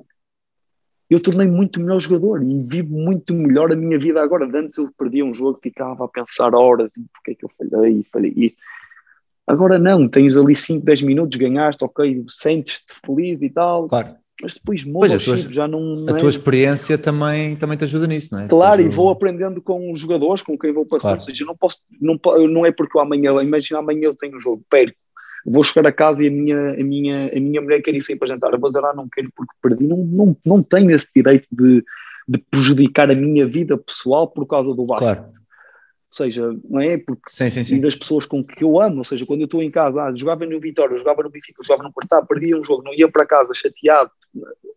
[1.09, 4.45] eu tornei muito melhor jogador e vivo muito melhor a minha vida agora.
[4.45, 8.03] Antes eu perdia um jogo, ficava a pensar horas em porque é que eu falhei,
[8.11, 8.61] falhei isto.
[9.49, 13.87] Agora não, tens ali 5, 10 minutos, ganhaste, ok, sentes-te feliz e tal.
[13.87, 16.19] Claro mas depois muda o chip, já não, não A é...
[16.19, 18.47] tua experiência também, também te ajuda nisso, não é?
[18.47, 21.17] Claro, e vou aprendendo com os jogadores, com quem vou passar, claro.
[21.17, 24.63] ou seja, não posso, não, não é porque amanhã, imagina amanhã eu tenho um jogo,
[24.69, 24.97] perco,
[25.45, 28.15] vou chegar a casa e a minha, a minha, a minha mulher quer ir sair
[28.15, 31.07] para jantar, eu vou dizer, ah, não quero porque perdi, não, não, não tenho esse
[31.13, 31.83] direito de,
[32.25, 34.99] de prejudicar a minha vida pessoal por causa do bar.
[34.99, 35.39] Claro
[36.09, 36.97] seja, não é?
[36.97, 37.75] Porque sim, sim, sim.
[37.75, 40.15] e das pessoas com que eu amo, ou seja, quando eu estou em casa, ah,
[40.15, 43.25] jogava no Vitória, jogava no Benfica, jogava no Porto, perdia um jogo, não ia para
[43.25, 44.11] casa chateado,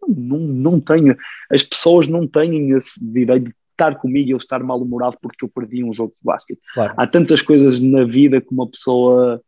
[0.06, 1.16] não, não tenho,
[1.50, 5.48] as pessoas não têm esse direito de estar comigo e eu estar mal-humorado porque eu
[5.48, 6.60] perdi um jogo de basquete.
[6.74, 6.94] Claro.
[6.96, 9.42] Há tantas coisas na vida que uma pessoa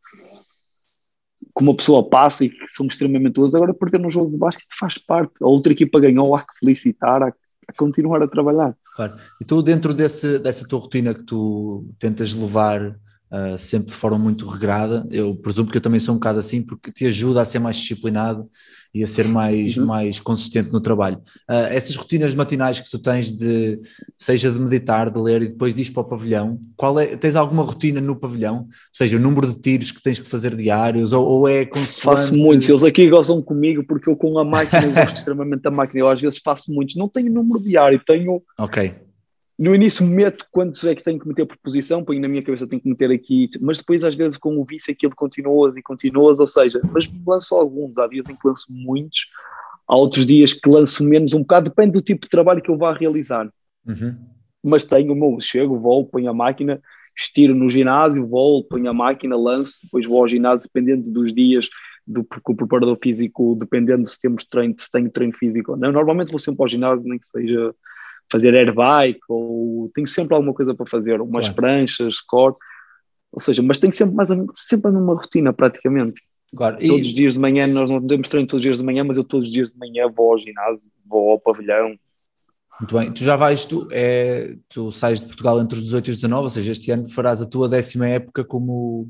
[1.57, 4.67] que uma pessoa passa e que são extremamente duras, agora perder um jogo de basquete
[4.79, 7.39] faz parte, a outra equipa ganhou, há que felicitar, há que
[7.77, 8.75] continuar a trabalhar.
[8.95, 9.15] Claro.
[9.41, 12.97] E tu, dentro desse, dessa tua rotina que tu tentas levar
[13.35, 16.63] uh, sempre de forma muito regrada, eu presumo que eu também sou um bocado assim,
[16.63, 18.49] porque te ajuda a ser mais disciplinado
[18.95, 19.87] e a ser mais, uhum.
[19.87, 21.17] mais consistente no trabalho.
[21.51, 23.81] Uh, essas rotinas matinais que tu tens de,
[24.17, 27.65] seja de meditar, de ler e depois diz para o pavilhão, qual é, tens alguma
[27.65, 28.59] rotina no pavilhão?
[28.59, 32.21] Ou seja, o número de tiros que tens que fazer diários ou, ou é consoante...
[32.21, 35.73] Faço muitos, eles aqui gozam comigo porque eu com a máquina, eu gosto extremamente da
[35.73, 38.41] máquina, eu às vezes faço muitos, não tenho número diário, tenho...
[38.57, 39.04] Ok
[39.59, 42.67] no início meto quantos é que tenho que meter por posição, ponho na minha cabeça
[42.67, 46.41] tenho que meter aqui, mas depois às vezes com o vício aquilo continuas e continuas,
[46.41, 49.29] ou seja, mas lanço alguns, há dias em que lanço muitos,
[49.87, 52.77] há outros dias que lanço menos um bocado, depende do tipo de trabalho que eu
[52.77, 53.49] vá realizar.
[53.87, 54.17] Uhum.
[54.63, 56.81] Mas tenho o meu, chego, vou, ponho a máquina,
[57.17, 61.69] estiro no ginásio, vou, ponho a máquina, lanço, depois vou ao ginásio, dependendo dos dias,
[62.07, 65.93] do porque o preparador físico, dependendo se temos treino, se tenho treino físico ou não.
[65.93, 67.75] Normalmente vou sempre ao ginásio, nem que seja
[68.31, 71.55] fazer air bike ou tenho sempre alguma coisa para fazer, umas Claro.
[71.55, 72.59] pranchas, corte,
[73.33, 76.21] ou seja, mas tenho sempre mais sempre numa rotina praticamente.
[76.57, 76.77] Claro.
[76.83, 79.03] E- Todos os dias de manhã, nós não temos treino todos os dias de manhã,
[79.05, 81.97] mas eu todos os dias de manhã vou ao ginásio, vou ao pavilhão.
[82.81, 86.11] Muito bem, tu já vais, tu, é, tu sais de Portugal entre os 18 e
[86.11, 89.09] os 19, ou seja, este ano farás a tua décima época como,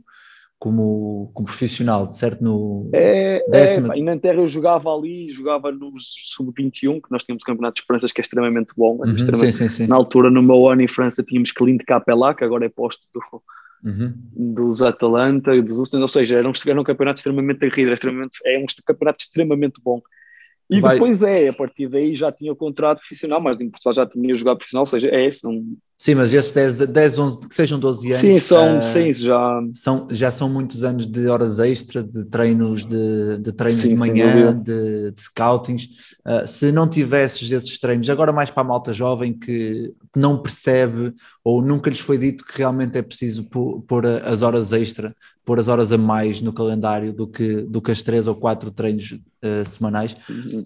[0.59, 2.43] como, como profissional, certo?
[2.43, 3.97] No, É, é, Décima.
[3.97, 7.81] e na Terra eu jogava ali, jogava nos sub-21, que nós tínhamos o Campeonato de
[7.81, 8.99] Esperanças, que é extremamente bom.
[9.05, 9.87] é Uhum, extremamente- sim, sim, sim.
[9.87, 13.21] Na altura, no meu ano em França, tínhamos Clint Capelá, que agora é posto do,
[13.85, 14.15] Uhum.
[14.33, 18.59] dos Atalanta dos Houston, ou seja, era um, era um campeonato extremamente era extremamente, é
[18.59, 20.01] um campeonato extremamente bom.
[20.71, 23.93] E Vai- depois é, a partir daí já tinha o contrato profissional, mas em Portugal
[23.95, 25.63] já tinha jogado profissional, ou seja, é são,
[25.97, 29.61] Sim, mas esses 10, 10, 11, que sejam 12 anos, sim, são, ah, sim, já,
[29.73, 33.95] são, já são muitos anos de horas extra, de treinos de, de treinos Sim, de
[34.01, 35.89] manhã, de, de scoutings.
[36.25, 41.15] Ah, se não tivesses esses treinos, agora mais para a malta jovem que não percebe
[41.43, 45.59] ou nunca lhes foi dito que realmente é preciso pô- pôr as horas extra, pôr
[45.59, 49.17] as horas a mais no calendário do que, do que as três ou quatro treinos
[49.43, 50.17] ah, semanais.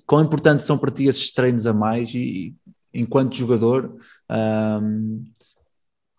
[0.06, 2.54] Quão importantes são para ti esses treinos a mais e
[2.92, 3.94] enquanto jogador
[4.28, 5.24] ahm,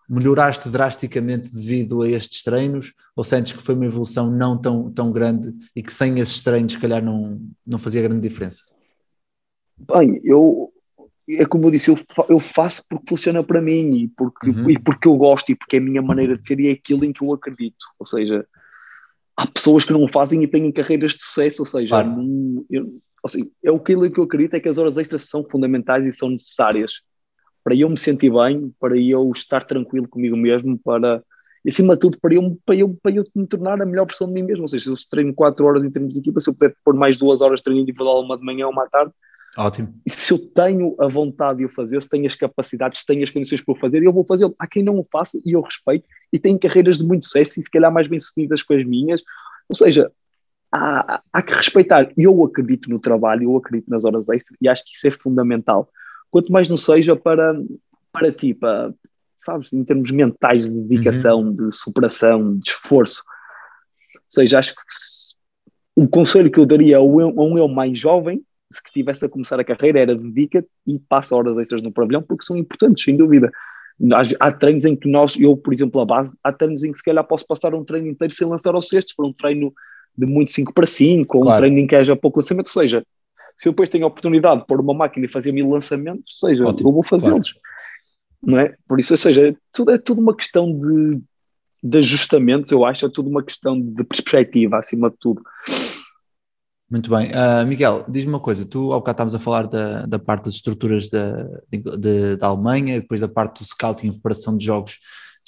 [0.09, 5.11] melhoraste drasticamente devido a estes treinos ou sentes que foi uma evolução não tão, tão
[5.11, 8.63] grande e que sem esses treinos se calhar não, não fazia grande diferença?
[9.77, 10.71] Bem, eu
[11.29, 14.69] é como eu disse, eu, eu faço porque funciona para mim e porque, Uhum.
[14.71, 17.05] e porque eu gosto e porque é a minha maneira de ser e é aquilo
[17.05, 17.85] em que eu acredito.
[17.99, 18.47] Ou seja,
[19.37, 22.09] há pessoas que não o fazem e têm carreiras de sucesso, ou seja, Claro.
[22.09, 25.47] não- eu- assim, é aquilo em que eu acredito é que as horas extras são
[25.47, 27.03] fundamentais e são necessárias
[27.63, 31.23] para eu me sentir bem, para eu estar tranquilo comigo mesmo, para
[31.63, 34.27] e acima de tudo para eu, para, eu, para eu me tornar a melhor versão
[34.27, 34.63] de mim mesmo.
[34.63, 36.95] Ou seja, se eu treino 4 horas em termos de equipa, se eu puder pôr
[36.95, 39.11] mais duas horas de treino individual, uma de manhã ou uma à tarde,
[39.57, 39.93] Ótimo.
[40.05, 43.23] e se eu tenho a vontade de o fazer, se tenho as capacidades, se tenho
[43.23, 44.55] as condições para o fazer, eu vou fazê-lo.
[44.57, 47.63] Há quem não o faça e eu respeito e tem carreiras de muito sucesso e
[47.63, 49.21] se calhar mais bem-sucedidas que as minhas.
[49.67, 50.09] Ou seja,
[50.71, 52.09] há, há que respeitar.
[52.17, 55.89] Eu acredito no trabalho, eu acredito nas horas extras e acho que isso é fundamental.
[56.31, 57.53] Quanto mais não seja para,
[58.11, 58.93] para ti, para,
[59.37, 63.23] sabes, em termos mentais de dedicação, de superação, de esforço.
[64.15, 65.35] Ou seja, acho que se-
[65.95, 69.25] o conselho que eu daria a um, a um eu mais jovem se que tivesse
[69.25, 73.03] a começar a carreira era dedica-te e passa horas extras no pavilhão porque são importantes,
[73.03, 73.51] sem dúvida.
[74.13, 76.97] Há, há treinos em que nós, eu, por exemplo, a base, há treinos em que
[76.99, 79.73] se calhar posso passar um treino inteiro sem lançar ao sexto, se for um treino
[80.15, 81.61] de muito 5 para 5, ou um Claro.
[81.61, 83.03] treino em que haja pouco lançamento, ou seja,
[83.59, 86.65] se eu depois tenho a oportunidade de pôr uma máquina e fazer mil lançamentos, seja,
[86.65, 87.53] Ótimo, eu vou fazê-los.
[88.41, 88.73] Não é?
[88.87, 91.19] Por isso, ou seja, tudo, é tudo uma questão de,
[91.83, 95.41] de ajustamentos, eu acho, é tudo uma questão de perspectiva, acima de tudo.
[96.89, 97.31] Muito bem.
[97.33, 100.55] Ah, Miguel, diz-me uma coisa, tu ao bocado estávamos a falar da, da parte das
[100.55, 104.97] estruturas da, de- da Alemanha, depois da parte do scouting e preparação de jogos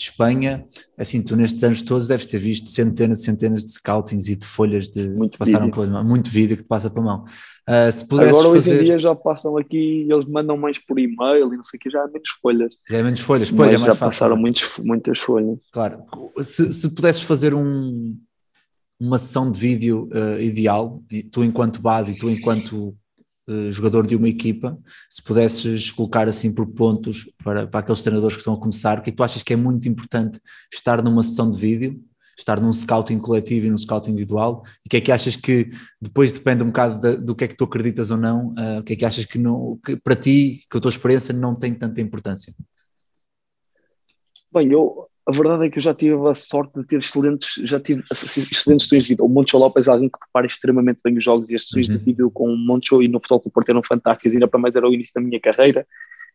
[0.02, 0.66] de Espanha,
[0.98, 4.46] assim, tu nestes anos todos deves ter visto centenas e centenas de scoutings e de
[4.46, 5.82] folhas de Muito que passaram vídeo.
[5.82, 7.26] pela mão, muito vídeo que te passa pela mão.
[7.68, 10.98] Ah, se pudesses Agora, hoje fazer, em dia, já passam aqui, eles mandam mais por
[11.00, 12.74] e-mail e não sei o que, já há menos folhas.
[12.90, 14.12] já é menos folhas, pois Mas é mais já fácil.
[14.12, 15.60] passaram muitos, muitas folhas.
[15.72, 16.04] Claro,
[16.42, 18.18] se, se pudesses fazer um,
[19.00, 22.96] uma sessão de vídeo eh, ideal, tu enquanto base e tu enquanto
[23.72, 24.78] jogador de uma equipa,
[25.10, 29.02] se pudesses colocar assim por pontos para, para aqueles treinadores que estão a começar, o
[29.02, 30.40] que é tu achas que é muito importante
[30.74, 32.02] estar numa sessão de vídeo,
[32.38, 35.70] estar num scouting coletivo e num scouting individual, e o que é que achas que
[36.02, 38.84] depois depende um bocado da- do que é que tu acreditas ou não, eh, o
[38.84, 41.74] que é que achas que, não, que para ti, que a tua experiência não tem
[41.74, 42.54] tanta importância?
[44.52, 47.80] Bem, eu, a verdade é que eu já tive a sorte de ter excelentes, já
[47.80, 49.26] tive excelentes sessões de vídeo.
[49.26, 51.98] O Moncho Lopes é alguém que prepara extremamente bem os jogos e as sessões Uhum.
[51.98, 54.76] de vídeo com o Moncho e no Futebol Clube Porto eram fantásticas, ainda para mais
[54.76, 55.88] era o início da minha carreira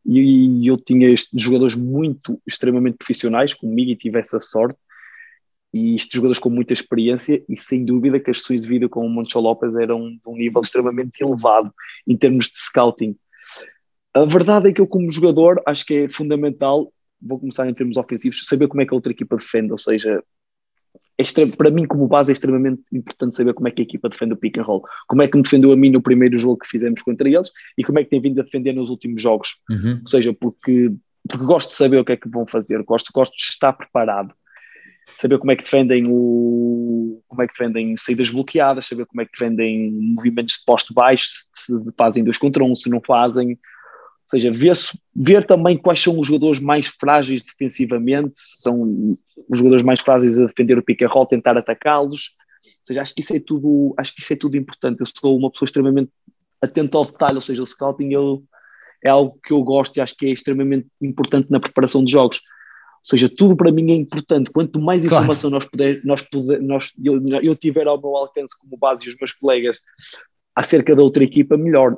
[0.04, 4.78] e, eu tinha jogadores muito, extremamente profissionais comigo e tive essa sorte
[5.74, 9.04] e estes jogadores com muita experiência e sem dúvida que as sessões de vídeo com
[9.04, 11.72] o Moncho Lopes eram de um nível extremamente elevado
[12.06, 13.16] em termos de scouting.
[14.14, 17.96] A verdade é que eu como jogador acho que é fundamental vou começar em termos
[17.96, 20.22] ofensivos, saber como é que a outra equipa defende, ou seja,
[21.18, 24.08] é extre- para mim como base é extremamente importante saber como é que a equipa
[24.08, 26.58] defende o pick and roll, como é que me defendeu a mim no primeiro jogo
[26.58, 29.56] que fizemos contra eles e como é que tem vindo a defender nos últimos jogos,
[29.70, 29.98] Uhum.
[30.02, 30.92] ou seja, porque
[31.28, 34.32] porque gosto de saber o que é que vão fazer, gosto, gosto de estar preparado,
[35.16, 39.24] saber como é que defendem o como é que defendem saídas bloqueadas, saber como é
[39.24, 43.58] que defendem movimentos de posto baixo, se fazem dois contra um, se não fazem,
[44.26, 44.74] ou seja, ver,
[45.14, 49.16] ver também quais são os jogadores mais frágeis defensivamente, são
[49.48, 52.32] os jogadores mais frágeis a defender o pick and roll, tentar atacá-los,
[52.64, 55.00] ou seja, acho que isso é tudo, acho que isso é tudo importante.
[55.00, 56.10] Eu sou uma pessoa extremamente
[56.60, 58.42] atenta ao detalhe, ou seja, o scouting eu,
[59.04, 62.38] é algo que eu gosto e acho que é extremamente importante na preparação de jogos.
[62.38, 64.50] Ou seja, tudo para mim é importante.
[64.50, 65.64] Quanto mais informação claro.
[65.64, 69.16] nós puder, nós puder, nós, eu, eu tiver ao meu alcance como base e os
[69.16, 69.78] meus colegas
[70.54, 71.96] acerca da outra equipa, melhor.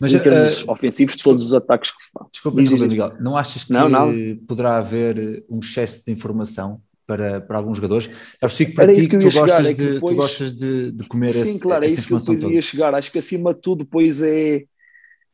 [0.00, 2.30] Mas, em termos uh, ofensivos, desculpa, todos os ataques que se fazem.
[2.32, 4.12] Desculpa, Miguel, não achas que não, não.
[4.46, 8.06] poderá haver um excesso de informação para, para alguns jogadores.
[8.06, 10.14] Já percebi que para ti que, tu, gostas é que de, depois...
[10.14, 12.62] tu gostas de, de comer Sim, esse, claro, essa é isso informação que eu ia
[12.62, 12.94] chegar.
[12.94, 14.64] Acho que acima de tudo depois é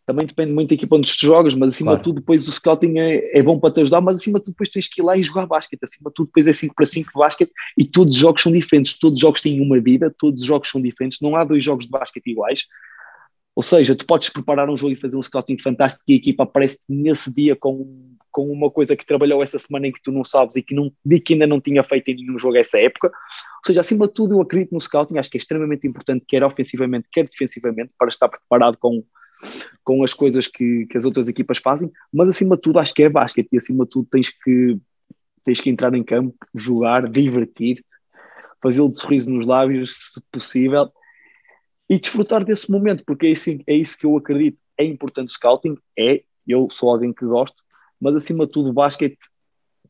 [0.07, 1.99] também depende muito da equipa onde tu jogas, mas acima claro.
[1.99, 4.55] de tudo depois o scouting é, é, bom para te ajudar, mas acima de tudo
[4.55, 6.87] depois tens que ir lá e jogar basquete, acima de tudo depois é 5 para
[6.87, 10.15] 5 de basquete e todos os jogos são diferentes, todos os jogos têm uma vida,
[10.17, 12.67] todos os jogos são diferentes, não há dois jogos de basquete iguais,
[13.57, 16.43] ou seja, tu podes preparar um jogo e fazer um scouting fantástico e a equipa
[16.43, 20.23] aparece nesse dia com, com uma coisa que trabalhou essa semana em que tu não
[20.23, 23.09] sabes e que, não, de que ainda não tinha feito em nenhum jogo essa época,
[23.09, 26.45] ou seja, acima de tudo eu acredito no scouting, acho que é extremamente importante, quer
[26.45, 29.03] ofensivamente, quer defensivamente, para estar preparado com
[29.85, 33.03] com as coisas que, que as outras equipas fazem, mas acima de tudo acho que
[33.03, 34.79] é basquete e acima de tudo tens que,
[35.45, 37.85] tens que entrar em campo, jogar, divertir,
[38.63, 40.91] fazê-lo de sorriso nos lábios, se possível,
[41.89, 44.59] e desfrutar desse momento, porque é isso, é isso que eu acredito.
[44.79, 47.57] É importante o scouting, é, eu sou alguém que gosto,
[48.01, 49.19] mas acima de tudo o basquete,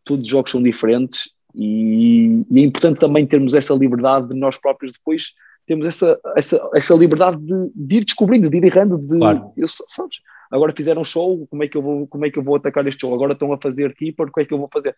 [0.05, 4.59] todos os jogos são diferentes e, e, é importante também termos essa liberdade de nós
[4.59, 5.33] próprios depois
[5.67, 9.53] temos essa, essa, essa liberdade de, de ir descobrindo, de ir errando, de claro.
[9.57, 10.19] eu, sabes?
[10.51, 13.01] Agora fizeram show, como é, que eu vou, como é que eu vou atacar este
[13.01, 13.15] show?
[13.15, 14.95] Agora estão a fazer keeper, o que é que eu vou fazer?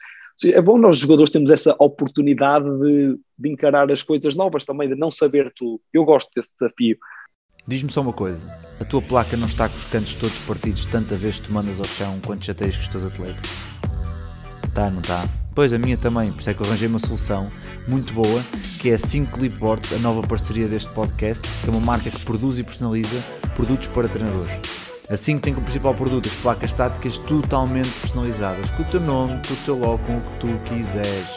[0.52, 4.94] É bom nós jogadores temos essa oportunidade de, de encarar as coisas novas também, de
[4.94, 5.80] não saber tudo.
[5.92, 6.98] Eu gosto desse desafio.
[7.66, 8.46] Diz-me só uma coisa,
[8.80, 11.78] a tua placa não está com os cantos todos partidos tanta vez que tu mandas
[11.78, 13.42] ao chão quando chateias com os teus atletas?
[14.74, 15.24] Tá, não está?
[15.54, 17.50] Pois, a minha também, por isso é que eu arranjei uma solução
[17.86, 18.42] muito boa,
[18.80, 22.24] que é a 5 Clipboards, a nova parceria deste podcast, que é uma marca que
[22.24, 23.20] produz e personaliza
[23.56, 24.87] produtos para treinadores.
[25.10, 29.40] A 5 tem como principal produto as placas estáticas totalmente personalizadas, com o teu nome,
[29.46, 31.28] com o teu logo, com o que tu quiseres.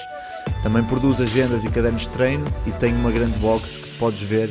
[0.61, 4.49] Também produz agendas e cadernos de treino e tem uma grande box que podes ver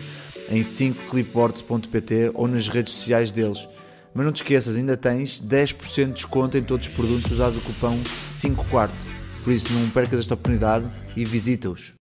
[0.50, 3.68] em 5clipboards.pt ou nas redes sociais deles.
[4.14, 7.56] Mas não te esqueças, ainda tens 10% de desconto em todos os produtos se usares
[7.58, 7.98] o cupom
[8.30, 8.94] 5 quarto.
[9.44, 11.99] Por isso, não percas esta oportunidade e visita-os.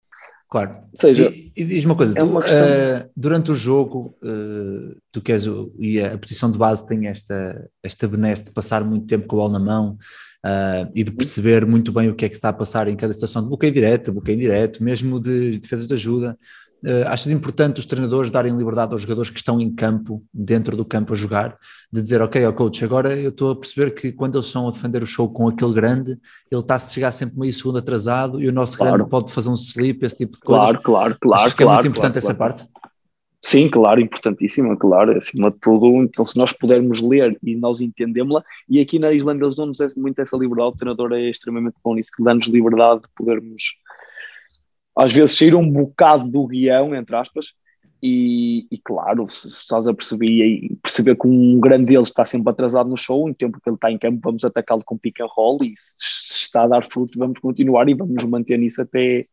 [0.55, 0.77] Claro.
[0.93, 2.63] Ou seja, e, e diz uma coisa, é uma tu, questão...
[2.65, 5.47] uh, durante o jogo, uh, tu queres,
[5.81, 9.39] e a posição de base tem esta, esta benesse de passar muito tempo com a
[9.41, 9.99] bola na mão
[10.47, 13.13] uh, e de perceber muito bem o que é que está a passar em cada
[13.13, 16.39] situação de bloqueio direto, bloqueio indireto, mesmo de defesas de ajuda.
[16.85, 20.85] Uh, achas importante os treinadores darem liberdade aos jogadores que estão em campo, dentro do
[20.85, 21.57] campo a jogar,
[21.91, 24.71] de dizer, ok, ó coach, agora eu estou a perceber que quando eles estão a
[24.71, 26.19] defender o show com aquele grande,
[26.51, 28.99] ele está a chegar sempre meio segundo atrasado e o nosso claro.
[28.99, 30.61] grande pode fazer um slip, esse tipo de coisa.
[30.61, 31.45] Claro, claro, claro.
[31.47, 32.69] Acho que claro, é muito importante claro, essa parte.
[33.41, 38.43] Sim, claro, importantíssima, claro, acima de tudo, então se nós pudermos ler e nós entendemos-la,
[38.69, 42.11] e aqui na Islândia eles dão-nos muito essa liberdade, o treinador é extremamente bom nisso,
[42.17, 43.75] que dá-nos liberdade de podermos
[44.97, 47.55] às vezes sair um bocado do guião, entre aspas,
[48.03, 52.51] e, e claro, se, se estás a perceber, perceber que um grande deles está sempre
[52.51, 55.29] atrasado no show, em tempo que ele está em campo, vamos atacá-lo com pick and
[55.35, 59.27] roll, e se, se, está a dar frutos, vamos continuar e vamos manter nisso até,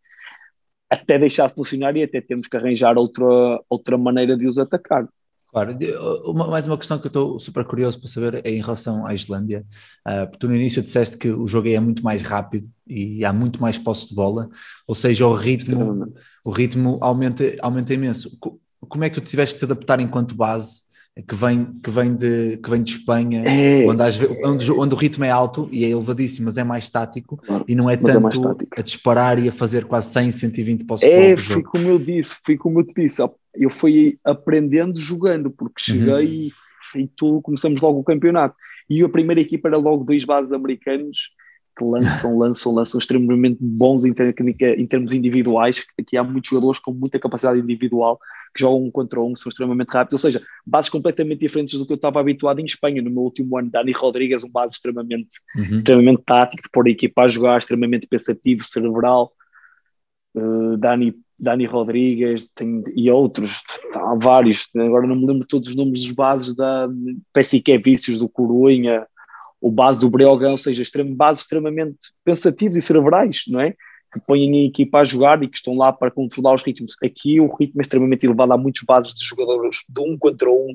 [0.89, 3.25] até deixar de funcionar e até temos que arranjar outra,
[3.69, 5.07] outra maneira de os atacar.
[5.51, 5.77] Claro,
[6.23, 9.13] uma, mais uma questão que eu estou super curioso para saber é em relação à
[9.13, 9.65] Islândia,
[10.07, 13.33] uh, porque tu no início disseste que o jogo é muito mais rápido e há
[13.33, 14.49] muito mais posse de bola,
[14.87, 16.13] ou seja, o ritmo,
[16.45, 18.31] o ritmo aumenta, aumenta imenso.
[18.79, 20.83] Como é que tu tiveste que te adaptar enquanto base
[21.27, 24.97] que vem, que vem, de, que vem de Espanha, é, onde, às, onde, onde, o
[24.97, 27.97] ritmo é alto e é elevadíssimo, mas é mais estático claro, e não é, é
[27.97, 31.59] tanto é a disparar e a fazer quase 100, 120 postos é, de bola.
[31.59, 33.21] É, como eu disse, fui como eu te disse,
[33.53, 36.51] eu fui aprendendo jogando, porque cheguei
[36.95, 37.01] uhum.
[37.01, 38.55] e tudo, começamos logo o campeonato.
[38.89, 41.31] E a primeira equipa era logo dois bases americanos
[41.77, 44.13] que lançam, lançam, lançam extremamente bons em,
[44.77, 45.85] em termos individuais.
[45.99, 48.19] Aqui há muitos jogadores com muita capacidade individual
[48.53, 51.93] que jogam um contra um, são extremamente rápidos, ou seja, bases completamente diferentes do que
[51.93, 53.01] eu estava habituado em Espanha.
[53.01, 55.77] No meu último ano, Dani Rodrigues, um base extremamente, uhum.
[55.77, 59.31] extremamente tático, de pôr a equipa a jogar, extremamente pensativo, cerebral.
[60.35, 63.61] Uh, Dani, Dani Rodrigues tem, e outros,
[63.93, 66.89] há vários, agora não me lembro todos os nomes dos bases da
[67.33, 69.07] PSK Vícios do Corunha,
[69.61, 73.75] o base do Breogão, ou seja, extrem, bases extremamente pensativos e cerebrais, não é?
[74.11, 76.97] Que põem a equipa a jogar e que estão lá para controlar os ritmos.
[77.03, 80.73] Aqui o ritmo é extremamente elevado, há muitos bases de jogadores de um contra um,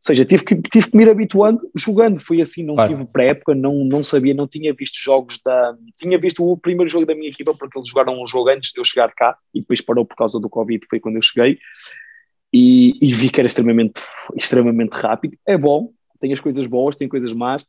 [0.00, 2.18] ou seja, tive que, tive que me ir habituando jogando.
[2.18, 2.90] Foi assim, não claro.
[2.90, 5.76] tive pré-época, não, não sabia, não tinha visto jogos da.
[5.98, 8.80] Tinha visto o primeiro jogo da minha equipa, porque eles jogaram um jogo antes de
[8.80, 11.58] eu chegar cá e depois parou por causa do Covid, foi quando eu cheguei.
[12.50, 14.00] E, e vi que era extremamente,
[14.34, 15.36] extremamente rápido.
[15.46, 17.66] É bom, tem as coisas boas, tem coisas más,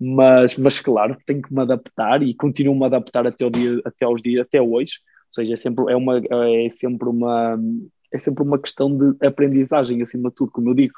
[0.00, 4.04] mas, mas claro, tenho que me adaptar e continuo-me a adaptar até, o dia, até
[4.04, 4.94] aos dias, até hoje.
[5.28, 7.58] Ou seja, é sempre, é uma, é sempre uma,
[8.12, 10.94] é sempre uma questão de aprendizagem, acima de tudo, como eu digo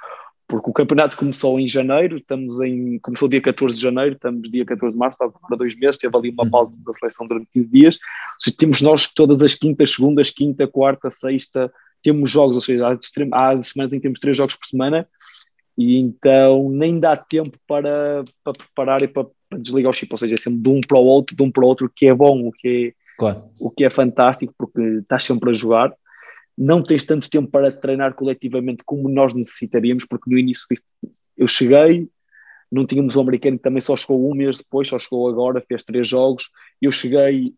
[0.53, 4.66] porque o campeonato começou em janeiro, estamos em, começou dia 14 de janeiro, estamos dia
[4.66, 6.50] 14 de março, está agora dois meses, teve ali uma uhum.
[6.50, 7.98] pausa da seleção durante 15 dias.
[8.38, 11.72] Seja, temos nós todas as quintas, segundas, quinta, quarta, sexta,
[12.03, 15.09] temos jogos, ou seja, há, há semanas em que temos três jogos por semana,
[15.76, 20.18] e então nem dá tempo para, para preparar e para, para desligar o chip, ou
[20.18, 22.06] seja, é sempre de um para o outro, de um para o outro, o que
[22.06, 23.44] é bom, o que é, claro.
[23.58, 25.92] o que é fantástico, porque estás sempre a jogar
[26.56, 30.64] não tens tanto tempo para treinar coletivamente como nós necessitaríamos, porque no início
[31.36, 32.08] eu cheguei,
[32.70, 35.82] não tínhamos o americano que também só chegou um mês depois, só chegou agora, fez
[35.82, 36.50] três jogos.
[36.80, 37.54] Eu cheguei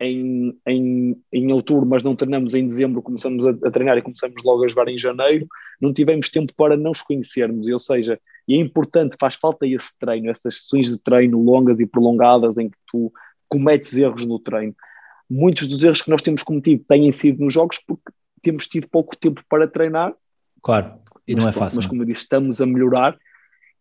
[0.00, 4.42] em, em, em outubro, mas não treinamos em dezembro, começamos a, a, treinar e começamos
[4.44, 5.46] logo a jogar em janeiro.
[5.80, 10.30] Não tivemos tempo para nos conhecermos, ou seja, e é importante, faz falta esse treino,
[10.30, 13.12] essas sessões de treino longas e prolongadas em que tu
[13.48, 14.74] cometes erros no treino
[15.28, 18.10] muitos dos erros que nós temos cometido têm sido nos jogos porque
[18.42, 20.14] temos tido pouco tempo para treinar.
[20.62, 20.94] Claro,
[21.26, 21.76] e mas, não é fácil.
[21.76, 23.18] Mas como eu disse, estamos a melhorar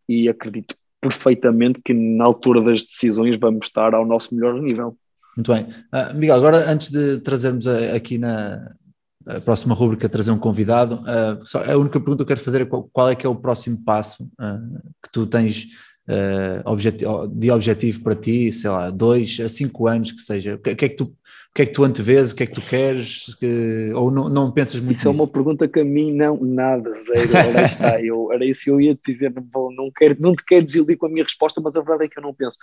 [0.09, 4.97] e acredito perfeitamente que na altura das decisões vamos estar ao nosso melhor nível.
[5.37, 5.67] Muito bem.
[5.93, 8.71] Uh, Miguel, agora antes de trazermos a, aqui na
[9.45, 12.65] próxima rúbrica trazer um convidado, uh, só, a única pergunta que eu quero fazer é
[12.65, 15.67] qual, qual é que é o próximo passo uh, que tu tens
[16.63, 20.55] objeti de objetivo para ti, sei lá, dois a cinco anos que seja?
[20.55, 22.45] O que, que, é que tu, o que é que tu antevês, o que é
[22.45, 25.21] que tu queres, que, ou não, não pensas muito Isso nisso?
[25.21, 28.71] é uma pergunta que a mim não, nada, zero, ora está, eu, era isso que
[28.71, 31.59] eu ia te dizer, não, não, quero, não te quero desiludir com a minha resposta,
[31.59, 32.57] mas a verdade é que eu não penso.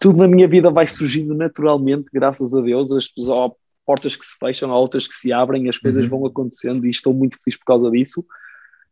[0.00, 3.52] Tudo na minha vida vai surgindo naturalmente, graças a Deus, as pessoas,
[3.84, 6.08] portas que se fecham, há outras que se abrem, as coisas uhum.
[6.10, 8.24] vão acontecendo e estou muito feliz por causa disso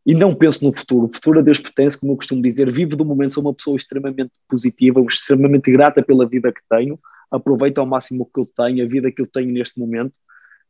[0.07, 1.05] e não penso no futuro.
[1.07, 3.75] O futuro a Deus pertence, como eu costumo dizer, vivo do momento, sou uma pessoa
[3.75, 6.97] extremamente positiva, extremamente grata pela vida que tenho,
[7.29, 10.13] aproveito ao máximo o que eu tenho, a vida que eu tenho neste momento.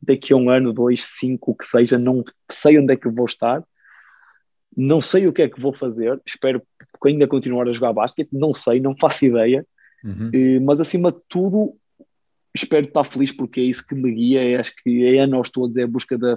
[0.02, 3.26] Daqui a um ano, dois, cinco, o que seja, não sei onde é que vou
[3.26, 3.62] estar,
[4.76, 6.60] não sei o que é que vou fazer, espero
[7.04, 9.64] ainda continuar a jogar basquete, não sei, não faço ideia,
[10.04, 10.30] uhum.
[10.32, 11.74] Eh, mas acima de tudo,
[12.54, 15.50] espero estar feliz porque é isso que me guia, é, acho que é a nós
[15.50, 16.34] todos, é a busca da,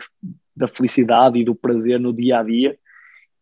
[0.55, 2.77] da felicidade e do prazer no dia a dia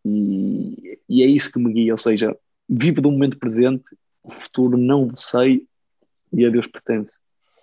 [0.06, 2.36] e, e é isso que me guia, ou seja,
[2.68, 3.84] vivo do momento presente,
[4.24, 5.66] o futuro não sei
[6.32, 7.14] e a Deus pertence.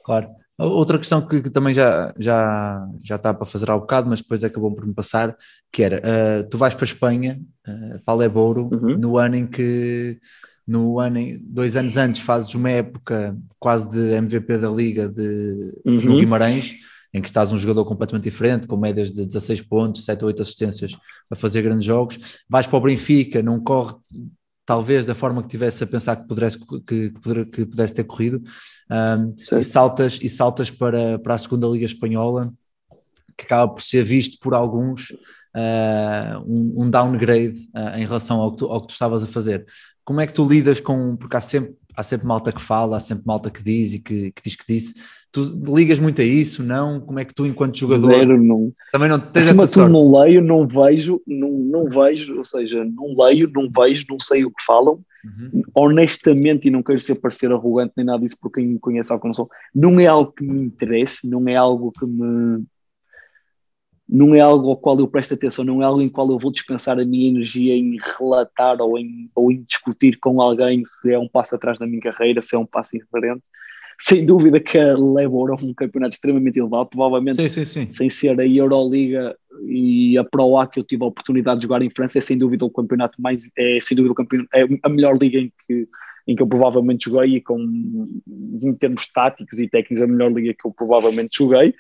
[0.05, 0.29] Claro.
[0.59, 4.23] Outra questão que, que, também já, já, já está para fazer há um bocado, mas
[4.23, 5.37] depois acabou por me passar,
[5.71, 7.39] que era, uh, tu vais para a Espanha,
[7.69, 8.97] uh, para Lebouro, uhum.
[8.97, 10.19] no ano em que,
[10.67, 16.01] no ano dois anos antes fazes uma época quase de MVP da Liga de, uhum.
[16.01, 16.75] no Guimarães,
[17.15, 20.43] em que estás um jogador completamente diferente, com médias de 16 pontos, 7 ou 8
[20.43, 20.93] assistências
[21.31, 23.95] a fazer grandes jogos, vais para o Benfica, não corre
[24.67, 27.13] talvez da forma que tivesse a pensar que pudesse, que,
[27.47, 28.43] que pudesse ter corrido,
[28.91, 32.53] um, e saltas, e saltas para, para a segunda Liga Espanhola,
[33.37, 38.51] que acaba por ser visto por alguns uh, um, um, downgrade uh, em relação ao
[38.51, 39.65] que, tu, ao que tu estavas a fazer.
[40.07, 43.01] Como é que tu lidas com, porque há sempre, há sempre malta que fala, há
[43.01, 44.95] sempre malta que diz e que, que diz que disse,
[45.37, 45.43] Tu
[45.75, 46.99] ligas muito a isso, não?
[46.99, 48.73] Como é que tu, enquanto jogador, Zero, não.
[48.91, 49.93] também não tens Acima essa sorte?
[49.93, 54.47] não leio, não vejo, não, não vejo, ou seja, não leio, não vejo, não sei
[54.47, 54.99] o que falam.
[55.23, 55.63] Uhum.
[55.75, 59.21] Honestamente, e não quero ser parecer arrogante nem nada disso, porque quem me conhece algo
[59.21, 62.65] que não sou, não é algo que me interesse, não é algo que me.
[64.09, 66.53] Não é algo ao qual eu presto atenção, não é algo em qual eu vou
[66.53, 71.19] dispensar a minha energia em relatar ou em, ou em discutir com alguém se é
[71.19, 73.43] um passo atrás da minha carreira, se é um passo irreverente
[73.99, 77.93] sem dúvida que a Lebor é um campeonato extremamente elevado, provavelmente sim, sim, sim.
[77.93, 79.35] sem ser a Euroliga
[79.67, 82.37] e a Pro A que eu tive a oportunidade de jogar em França, é sem
[82.37, 85.89] dúvida o campeonato mais, é sem dúvida o campeonato, é a melhor liga em que,
[86.27, 87.59] em que eu provavelmente joguei e com,
[88.63, 91.75] em termos táticos e técnicos, a melhor liga que eu provavelmente joguei.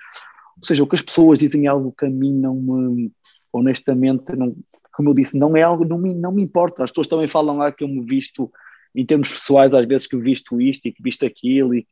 [0.57, 3.13] Ou seja, o que as pessoas dizem é algo que a mim não me,
[3.53, 4.57] honestamente, não,
[4.93, 6.85] como eu disse, não é algo, não me, não me importa.
[6.85, 8.51] As pessoas também falam lá que eu me visto
[8.95, 11.87] em termos pessoais, às vezes que visto isto e que visto aquilo e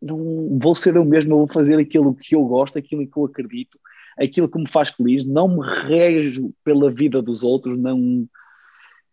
[0.00, 3.24] não vou ser eu mesmo, eu vou fazer aquilo que eu gosto, aquilo que eu
[3.24, 3.78] acredito,
[4.18, 8.26] aquilo que me faz feliz, não me rejo pela vida dos outros, não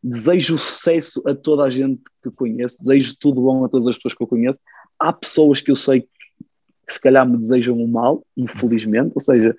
[0.01, 4.14] desejo sucesso a toda a gente que conheço, desejo tudo bom a todas as pessoas
[4.14, 4.59] que eu conheço.
[4.99, 6.07] Há pessoas que eu sei
[6.93, 9.55] que se calhar me desejam o mal, infelizmente, ou seja,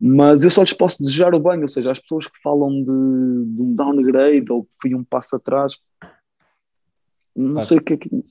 [0.00, 2.84] mas eu só lhes posso desejar o bem, ou seja, as pessoas que falam de,
[2.84, 5.74] de um downgrade ou que fui um passo atrás,
[7.34, 7.66] não claro.
[7.66, 8.24] sei o que é que.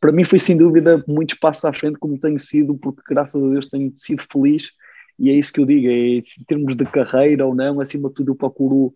[0.00, 3.48] Para mim foi sem dúvida muito passo à frente, como tenho sido, porque graças a
[3.48, 4.72] Deus tenho sido feliz
[5.18, 8.14] e é isso que eu digo, é em termos de carreira ou não, acima de
[8.14, 8.92] tudo eu procuro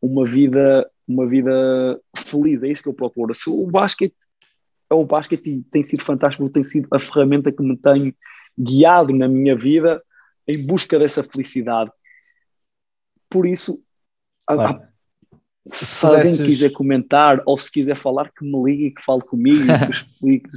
[0.00, 3.34] uma vida, uma vida feliz, é isso que eu procuro.
[3.34, 4.14] Se o basquete
[4.94, 8.14] é o basquete tem sido fantástico, tem sido a ferramenta que me tem
[8.58, 10.02] guiado na minha vida
[10.46, 11.90] em busca dessa felicidade.
[13.28, 13.82] Por isso,
[14.46, 14.80] claro.
[15.66, 16.32] se, se pudesses...
[16.32, 20.50] alguém quiser comentar ou se quiser falar, que me ligue, que fale comigo, que explique.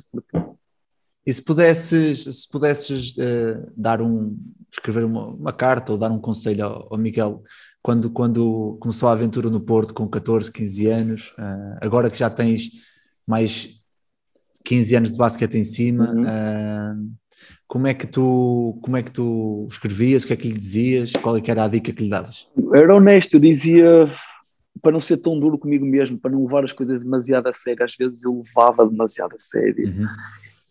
[1.26, 4.38] E se pudesses, se pudesses uh, dar um,
[4.72, 7.44] escrever uma, uma, carta ou dar um conselho ao, ao, Miguel,
[7.82, 12.30] quando, quando começou a aventura no Porto com 14, 15 anos, uh, agora que já
[12.30, 12.72] tens
[13.28, 13.78] mais
[14.68, 16.24] 15 anos de basquete em cima, uhum.
[16.24, 17.12] uh,
[17.68, 21.14] como é que tu como é que tu escrevias, o que é que lhe dizias,
[21.14, 22.48] qual é que era a dica que lhe davas?
[22.74, 24.12] Era honesto, eu dizia
[24.82, 27.84] para não ser tão duro comigo mesmo, para não levar as coisas demasiado a sério,
[27.84, 30.08] às vezes eu levava demasiado a sério uhum.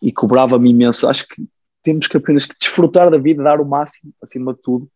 [0.01, 1.09] e cobrava-me imenso.
[1.09, 1.43] Acho que
[1.83, 4.89] temos que apenas que desfrutar da vida, dar o máximo acima de tudo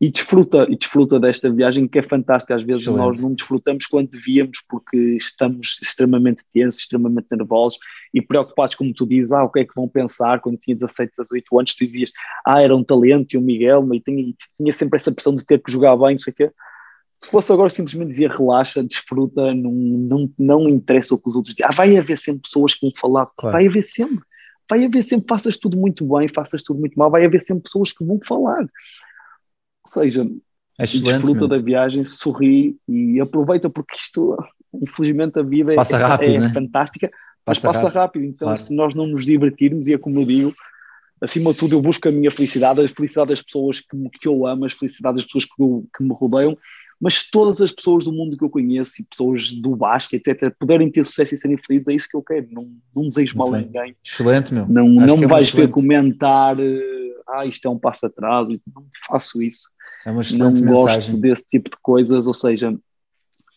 [0.00, 2.54] e desfruta, e desfruta desta viagem que é fantástica.
[2.54, 3.04] Às vezes Excelente.
[3.04, 7.78] nós não desfrutamos quando devíamos porque estamos extremamente tensos, extremamente nervosos
[8.14, 11.12] e preocupados, como tu dizes, ah, o que é que vão pensar quando tinha 17,
[11.18, 12.10] 18 anos, tu dizias,
[12.46, 15.62] ah, era um talento e o Miguel, e tinha, tinha sempre essa pressão de ter
[15.62, 16.50] que jogar bem, não sei o quê.
[17.22, 21.54] Se fosse agora simplesmente dizer relaxa, desfruta, não, não, não interessa o que os outros
[21.54, 21.66] dizem.
[21.66, 23.52] Ah, vai haver sempre pessoas que vão falar, claro.
[23.52, 24.24] vai haver sempre.
[24.68, 27.92] Vai haver sempre, faças tudo muito bem, faças tudo muito mal, vai haver sempre pessoas
[27.92, 28.66] que vão falar
[29.90, 30.26] seja,
[30.78, 31.48] é desfruta meu.
[31.48, 34.36] da viagem, sorri e aproveita, porque isto,
[34.74, 36.52] infelizmente, a vida passa é, rápido, é né?
[36.52, 37.10] fantástica,
[37.44, 38.00] passa mas passa rápido.
[38.00, 38.24] rápido.
[38.24, 38.60] Então, claro.
[38.60, 40.54] se nós não nos divertirmos, e é como eu digo,
[41.20, 44.46] acima de tudo, eu busco a minha felicidade, a felicidade das pessoas que, que eu
[44.46, 46.56] amo, a felicidade das pessoas que, eu, que me rodeiam,
[47.00, 50.90] mas todas as pessoas do mundo que eu conheço e pessoas do basquete, etc., puderem
[50.90, 52.46] ter sucesso e serem felizes, é isso que eu quero.
[52.50, 53.62] Não, não desejo Muito mal bem.
[53.62, 53.96] a ninguém.
[54.04, 54.68] Excelente, meu.
[54.68, 56.56] Não, não me é vais ver comentar,
[57.26, 59.68] ah, isto é um passo atrás, não faço isso.
[60.06, 61.12] É uma excelente não mensagem.
[61.12, 62.74] gosto desse tipo de coisas, ou seja,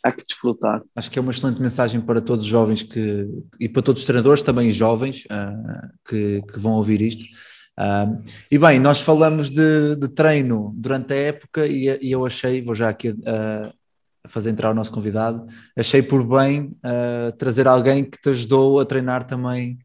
[0.04, 0.84] há que desfrutar.
[0.96, 3.28] Acho que é uma excelente mensagem para todos os jovens que,
[3.60, 7.24] e para todos os treinadores, também jovens, uh, que, que, vão ouvir isto.
[7.80, 8.22] Uh,
[8.52, 12.76] e bem, nós falamos de, de treino durante a época e, e, eu achei, vou
[12.76, 13.74] já aqui uh,
[14.28, 15.46] fazer entrar o nosso convidado,
[15.78, 16.78] achei por bem
[17.38, 19.78] trazer alguém que te ajudou a treinar também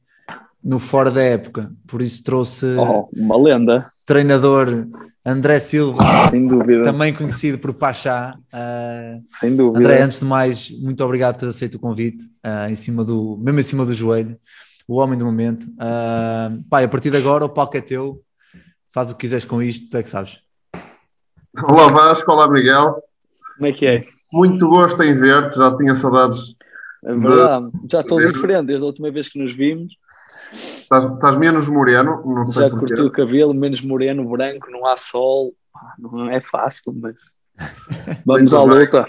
[0.63, 4.87] no fora da época, por isso trouxe oh, uma lenda treinador
[5.29, 8.35] André Silva, sem dúvida, também conhecido por Pachá.
[8.51, 9.79] Uh, sem dúvida.
[9.79, 13.37] André, antes de mais, muito obrigado por ter aceito o convite, uh, em cima do,
[13.39, 14.39] mesmo em cima do joelho,
[14.89, 15.65] o homem do momento.
[15.65, 18.23] Uh, pai, a partir de agora o palco é teu,
[18.91, 20.39] faz o que quiseres com isto, tu é que sabes.
[21.63, 22.97] Olá Vasco, olá Miguel.
[23.57, 24.05] Como é que é?
[24.33, 26.39] Muito gosto em ver-te, já tinha saudades.
[27.05, 27.93] É verdade, de...
[27.93, 29.93] já estou diferente desde a última vez que nos vimos.
[30.91, 34.97] Estás, estás menos moreno, não sei Já curti o cabelo, menos moreno, branco, não há
[34.97, 35.55] sol.
[35.99, 37.15] Não é fácil, mas
[38.25, 39.07] vamos à luta.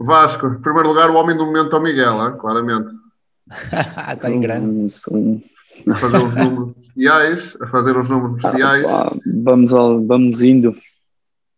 [0.00, 2.38] Vasco, em primeiro lugar, o homem do momento é o Miguel, hein?
[2.38, 2.88] claramente.
[4.10, 4.86] Está em grande.
[5.86, 8.86] A fazer os números bestiais, a fazer os números bestiais.
[8.86, 10.74] Ah, vamos, ao, vamos indo.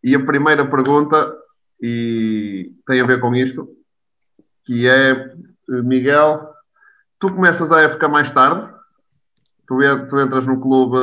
[0.02, 1.32] E a primeira pergunta,
[1.80, 3.68] e tem a ver com isto,
[4.64, 5.32] que é,
[5.68, 6.44] Miguel,
[7.20, 8.74] tu começas a época mais tarde,
[9.66, 10.96] tu, tu entras no clube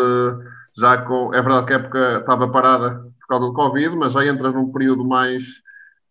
[0.77, 1.33] já com.
[1.33, 4.71] É verdade que a época estava parada por causa do Covid, mas já entras num
[4.71, 5.43] período mais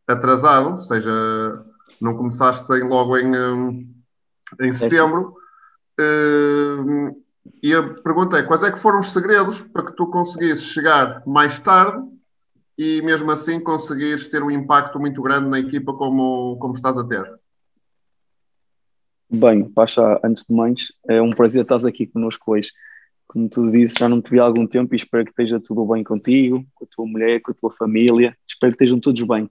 [0.06, 1.64] atrasado, ou seja,
[2.00, 3.94] não começaste logo em, hum,
[4.60, 5.34] em setembro.
[6.00, 7.22] Uh,
[7.62, 11.22] e a pergunta é: quais é que foram os segredos para que tu conseguisses chegar
[11.26, 12.02] mais tarde
[12.78, 17.04] e mesmo assim conseguires ter um impacto muito grande na equipa como, como estás a
[17.04, 17.41] ter?
[19.34, 22.70] Bem, Pacha, antes de mais, é um prazer estar aqui connosco hoje.
[23.26, 25.86] Como tu disse, já não te vi há algum tempo e espero que esteja tudo
[25.86, 28.36] bem contigo, com a tua mulher, com a tua família.
[28.46, 29.48] Espero que estejam todos bem.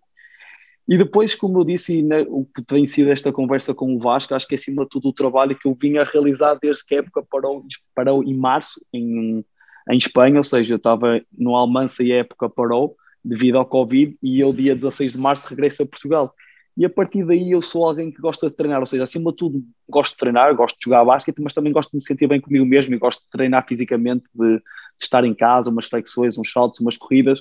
[0.88, 4.36] E depois, como eu disse, né, o que tem sido esta conversa com o Vasco,
[4.36, 6.94] acho que é acima de tudo o trabalho que eu vinha a realizar desde que
[6.94, 7.66] a época parou,
[7.96, 9.44] parou em março, em,
[9.90, 14.16] em Espanha, ou seja, eu estava no Almança e a época parou devido ao Covid
[14.22, 16.36] e eu, dia 16 de março, regresso a Portugal
[16.82, 19.38] e a partir daí eu sou alguém que gosta de treinar, ou seja, acima de
[19.38, 22.42] tudo gosto de treinar, gosto de jogar basquete, mas também gosto de me sentir bem
[22.42, 24.64] comigo mesmo e gosto de treinar fisicamente, de, de
[25.00, 27.40] estar em casa, umas flexões, uns saltos, umas corridas.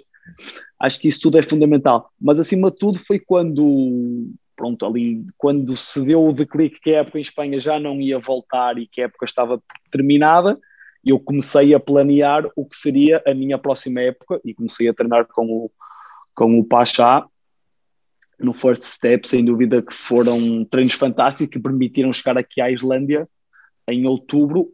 [0.78, 2.10] Acho que isso tudo é fundamental.
[2.20, 6.98] Mas acima de tudo foi quando, pronto, ali quando se deu o declique que a
[6.98, 9.58] época em Espanha já não ia voltar e que a época estava
[9.90, 10.58] terminada,
[11.02, 15.26] eu comecei a planear o que seria a minha próxima época e comecei a treinar
[15.28, 15.70] com o,
[16.34, 17.26] com o Pachá
[18.40, 23.28] no First Step, sem dúvida que foram treinos fantásticos que permitiram chegar aqui à Islândia
[23.88, 24.72] em outubro,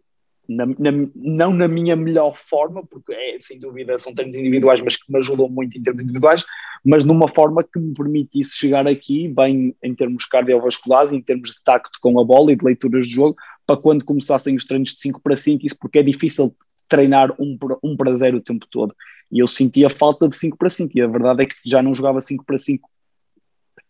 [0.49, 4.97] na, na, não na minha melhor forma, porque é, sem dúvida são treinos individuais, mas
[4.97, 6.45] que me ajudam muito em termos individuais,
[6.85, 11.63] mas numa forma que me permitisse chegar aqui bem em termos cardiovasculares, em termos de
[11.65, 13.37] tacto com a bola e de leituras de jogo,
[13.67, 16.55] para quando começassem os treinos de 5 para 5, isso porque é difícil
[16.89, 18.95] treinar um, um para 0 o tempo todo.
[19.33, 21.93] E eu sentia falta de 5 para 5, e a verdade é que já não
[21.93, 22.89] jogava 5 para 5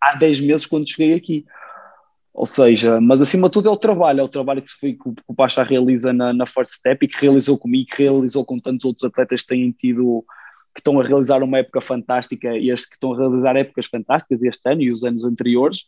[0.07, 1.45] há 10 meses quando cheguei aqui.
[2.37, 5.09] Ou seja, mas acima de tudo é o trabalho, é o trabalho que, foi, que
[5.27, 8.85] o Pacha realiza na, na First Step e que realizou comigo, que realizou com tantos
[8.85, 10.23] outros atletas que têm tido,
[10.75, 14.43] que estão a realizar uma época fantástica, e este, que estão a realizar épocas fantásticas
[14.43, 15.87] este ano e os anos anteriores.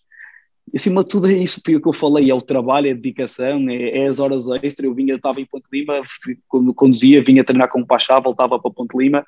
[0.73, 3.69] E, acima de tudo é isso que eu falei, é o trabalho, é a dedicação,
[3.69, 4.85] é, é as horas extras.
[4.85, 6.01] Eu vinha, eu estava em Ponte Lima,
[6.49, 9.19] quando conduzia, vinha treinar com o Pachá, voltava para Ponte Lima.
[9.19, 9.25] Ou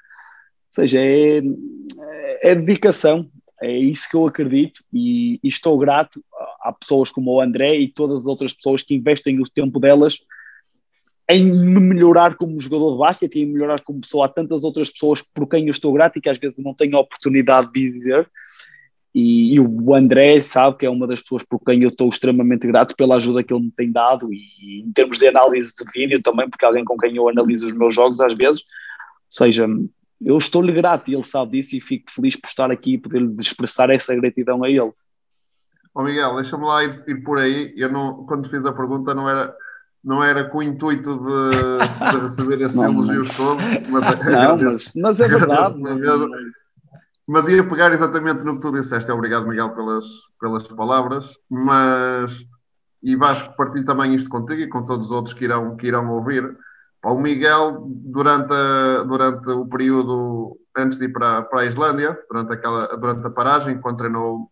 [0.71, 1.43] seja, é,
[2.41, 3.29] é dedicação,
[3.63, 6.25] é isso que eu acredito e, e, estou grato
[6.63, 10.19] a pessoas como o André e todas as outras pessoas que investem o tempo delas
[11.29, 14.27] em me melhorar como jogador de basquete e em melhorar como pessoa.
[14.27, 16.97] Há tantas outras pessoas por quem eu estou grato e que às vezes não tenho
[16.97, 18.29] a oportunidade de dizer.
[19.15, 22.67] E, e, o André sabe que é uma das pessoas por quem eu estou extremamente
[22.67, 26.23] grato pela ajuda que ele me tem dado e em termos de análise de vídeo
[26.23, 28.63] também, porque é alguém com quem eu analiso os meus jogos às vezes.
[28.63, 28.67] Ou
[29.31, 29.69] seja,
[30.21, 33.23] eu estou-lhe grato e ele sabe disso e fico feliz por estar aqui e poder
[33.41, 34.93] expressar essa gratidão a ele.
[35.95, 37.73] Oh Miguel, deixa-me lá ir, ir, por aí.
[37.77, 39.55] Eu não, quando fiz a pergunta não era,
[40.05, 45.21] não era com o intuito de, de receber esses elogios todos, mas, não, mas, mas
[45.21, 45.79] é verdade.
[47.27, 49.11] Mas ia pegar exatamente no que tu disseste.
[49.11, 50.05] Obrigado, Miguel, pelas,
[50.41, 51.39] pelas palavras.
[51.49, 52.45] Mas,
[53.03, 56.11] e Vasco, partilho também isto contigo e com todos os outros que irão, que irão
[56.11, 56.57] ouvir
[57.03, 62.53] o Miguel, durante, a, durante o período antes de ir para, para a Islândia, durante,
[62.53, 64.51] aquela, durante a paragem, quando treinou,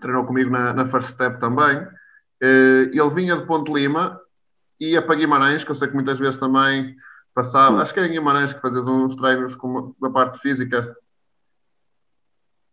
[0.00, 1.86] treinou comigo na, na First Step também,
[2.42, 4.20] eh, ele vinha de Ponte Lima,
[4.80, 6.96] ia para Guimarães, que eu sei que muitas vezes também
[7.34, 10.94] passava, acho que era em Guimarães que fazias uns treinos com, da parte física.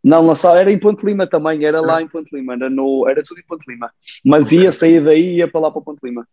[0.03, 3.07] Não, não só, era em Ponte Lima também, era lá em Ponte Lima, era, no,
[3.07, 3.91] era tudo em Ponte Lima.
[4.25, 6.25] Mas ia sair daí e ia para lá para Ponte Lima.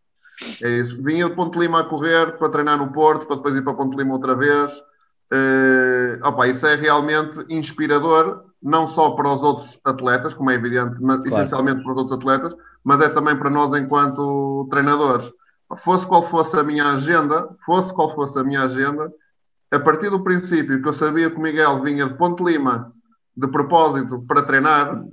[0.63, 1.03] É isso.
[1.03, 3.97] Vinha de Ponte Lima a correr para treinar no Porto, para depois ir para Ponte
[3.97, 4.73] Lima outra vez.
[5.33, 10.97] Uh, opa, isso é realmente inspirador, não só para os outros atletas, como é evidente,
[11.01, 11.43] mas claro.
[11.43, 15.31] essencialmente para os outros atletas, mas é também para nós enquanto treinadores.
[15.79, 19.13] Fosse qual fosse a minha agenda, fosse qual fosse a minha agenda,
[19.73, 22.93] a partir do princípio que eu sabia que o Miguel vinha de Ponte Lima
[23.37, 25.05] de propósito para treinar,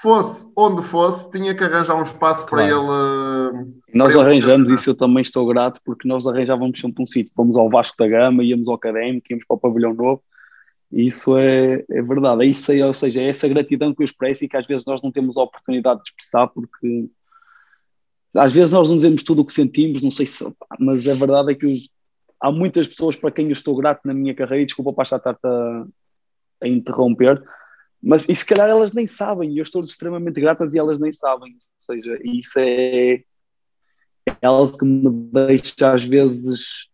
[0.00, 2.68] fosse onde fosse, tinha que arranjar um espaço claro.
[2.68, 3.72] para ele.
[3.94, 7.32] Nós para arranjamos ele isso, eu também estou grato, porque nós arranjávamos sempre um sítio.
[7.34, 10.22] Fomos ao Vasco da Gama, íamos ao Académico, íamos para o Pavilhão Novo.
[10.92, 12.44] E isso é, é verdade.
[12.44, 14.84] É isso aí, ou seja, é essa gratidão que eu expresso e que às vezes
[14.86, 17.08] nós não temos a oportunidade de expressar, porque
[18.34, 20.44] às vezes nós não dizemos tudo o que sentimos, não sei se.
[20.78, 21.90] Mas a verdade é que os,
[22.40, 25.38] há muitas pessoas para quem eu estou grato na minha carreira, e desculpa para estar
[25.42, 25.86] a,
[26.62, 27.42] a interromper,
[28.02, 31.12] mas e se calhar elas nem sabem, e eu estou extremamente gratas e elas nem
[31.12, 31.52] sabem.
[31.52, 33.22] Ou seja, isso é,
[34.26, 36.88] é algo que me deixa às vezes.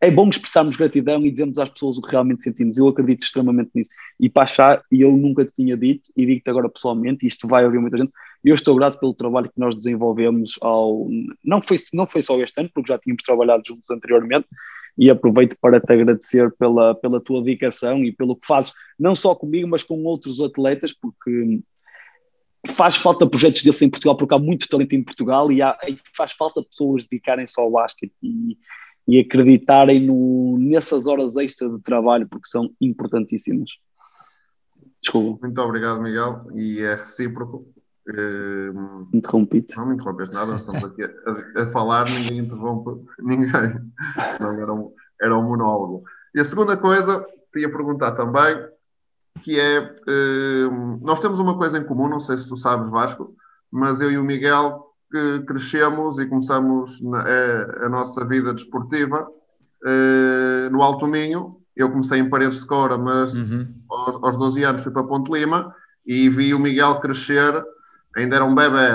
[0.00, 2.78] É bom expressarmos gratidão e dizermos às pessoas o que realmente sentimos.
[2.78, 3.90] Eu acredito extremamente nisso.
[4.18, 7.80] E para achar, e eu nunca tinha dito, e digo-te agora pessoalmente, isto vai ouvir
[7.80, 8.12] muita gente,
[8.44, 11.08] eu estou grato pelo trabalho que nós desenvolvemos ao.
[11.44, 14.46] Não foi, não foi só este ano, porque já tínhamos trabalhado juntos anteriormente,
[14.98, 19.34] e aproveito para te agradecer pela, pela tua dedicação e pelo que fazes, não só
[19.34, 21.60] comigo, mas com outros atletas, porque
[22.66, 25.96] faz falta projetos desse em Portugal, porque há muito talento em Portugal e, há, e
[26.16, 28.58] faz falta pessoas dedicarem-se ao basquete e,
[29.06, 33.70] e acreditarem no, nessas horas extras de trabalho, porque são importantíssimas.
[35.00, 35.46] Desculpa.
[35.46, 37.72] Muito obrigado, Miguel, e é recíproco.
[38.08, 39.76] Uh, Interrompi-te.
[39.76, 43.92] Não me interrompes nada, estamos aqui a, a, falar, ninguém interrompe ninguém,
[44.34, 46.04] senão era um, era um monólogo.
[46.34, 48.66] E a segunda coisa, te ia perguntar também,
[49.42, 53.34] que é, uh, nós temos uma coisa em comum, não sei se tu sabes, Vasco,
[53.70, 59.26] mas eu e o Miguel que crescemos e começamos na, a, a, nossa vida desportiva
[59.84, 61.56] uh, no Alto Minho.
[61.74, 63.74] Eu comecei em Paredes de Cora, mas uhum.
[63.88, 65.74] aos, aos 12 anos fui para Ponte Lima
[66.06, 67.64] e vi o Miguel crescer
[68.16, 68.88] ainda era um bebê,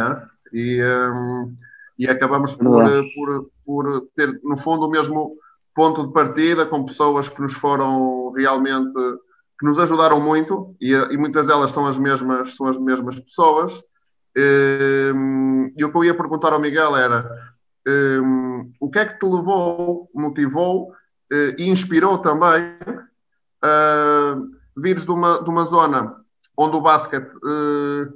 [0.52, 1.56] e, um,
[1.98, 5.36] e acabamos por, por, por ter, no fundo, o mesmo
[5.76, 8.94] ponto de partida, com pessoas que nos foram realmente
[9.60, 13.72] que nos ajudaram muito e, e muitas delas são as mesmas, são as mesmas pessoas.
[14.36, 17.54] Um, e o que eu ia perguntar ao Miguel era
[17.88, 22.78] um, o que é que te levou, motivou uh, e inspirou também
[23.62, 26.16] a uh, vires de uma, de uma zona
[26.58, 28.14] onde o basquete uh,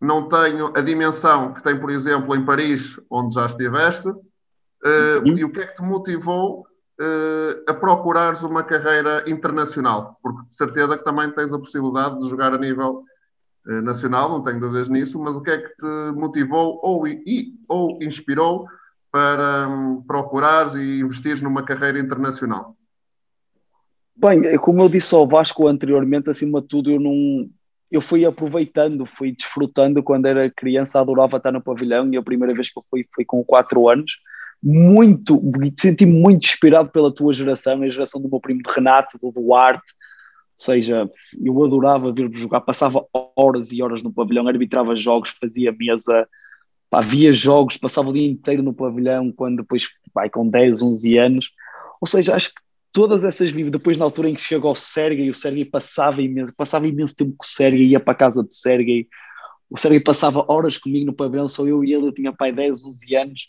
[0.00, 5.38] não tem a dimensão que tem, por exemplo, em Paris, onde já estiveste, uhum.
[5.38, 6.66] e o que é que te motivou
[7.66, 10.18] a procurares uma carreira internacional?
[10.22, 13.04] Porque de certeza que também tens a possibilidade de jogar a nível
[13.68, 17.52] eh, nacional, não tenho dúvidas nisso, mas o que é que te motivou ou, e,
[17.68, 18.66] ou inspirou
[19.10, 22.76] para um, procurares e investires numa carreira internacional?
[24.14, 27.50] Bem, como eu disse ao Vasco anteriormente, acima de tudo, eu não.
[27.90, 30.02] Eu fui aproveitando, fui desfrutando.
[30.02, 33.24] Quando era criança, adorava estar no pavilhão e a primeira vez que eu fui foi
[33.24, 34.12] com 4 anos.
[34.62, 35.40] Muito,
[35.78, 39.84] senti-me muito inspirado pela tua geração, a geração do meu primo Renato, do Duarte,
[40.56, 41.08] seja,
[41.44, 43.04] eu adorava ver-vos jogar, passava
[43.36, 46.26] horas e horas no pavilhão, arbitrava jogos, fazia mesa,
[46.88, 51.18] pá, via jogos, passava o dia inteiro no pavilhão, quando depois, vai com 10, 11
[51.18, 51.50] anos,
[52.00, 52.60] ou seja, acho que
[52.96, 56.50] todas essas vidas, depois na altura em que chegou ao Sergei, o Sergei passava imenso,
[56.56, 59.06] passava imenso tempo com o Sergei, ia para a casa do Sergei,
[59.68, 62.82] o Sergei passava horas comigo no pavilhão, só eu e ele, eu tinha pai 10,
[62.86, 63.48] 11 anos,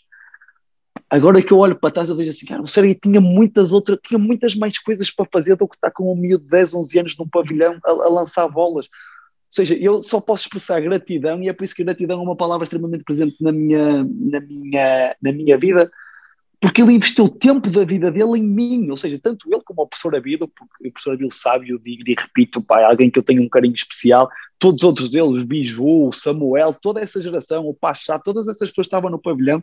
[1.10, 3.98] Agora que eu olho para trás, eu vejo assim, cara, o Sérgio tinha muitas outras,
[4.06, 6.98] tinha muitas mais coisas para fazer do que estar com um miúdo de 10, 11
[6.98, 8.84] anos num pavilhão a, a, lançar bolas.
[8.84, 12.36] Ou seja, eu só posso expressar gratidão e é por isso que gratidão é uma
[12.36, 15.90] palavra extremamente presente na minha, na minha, na minha vida,
[16.60, 19.82] porque ele investiu o tempo da vida dele em mim, ou seja, tanto ele como
[19.82, 23.18] o professor Abilo, porque o professor Abilo sabe, eu digo e repito, pai, alguém que
[23.18, 24.28] eu tenho um carinho especial,
[24.58, 29.10] todos os outros deles, Biju, Samuel, toda essa geração, o Pachá, todas essas pessoas estavam
[29.10, 29.62] no pavilhão,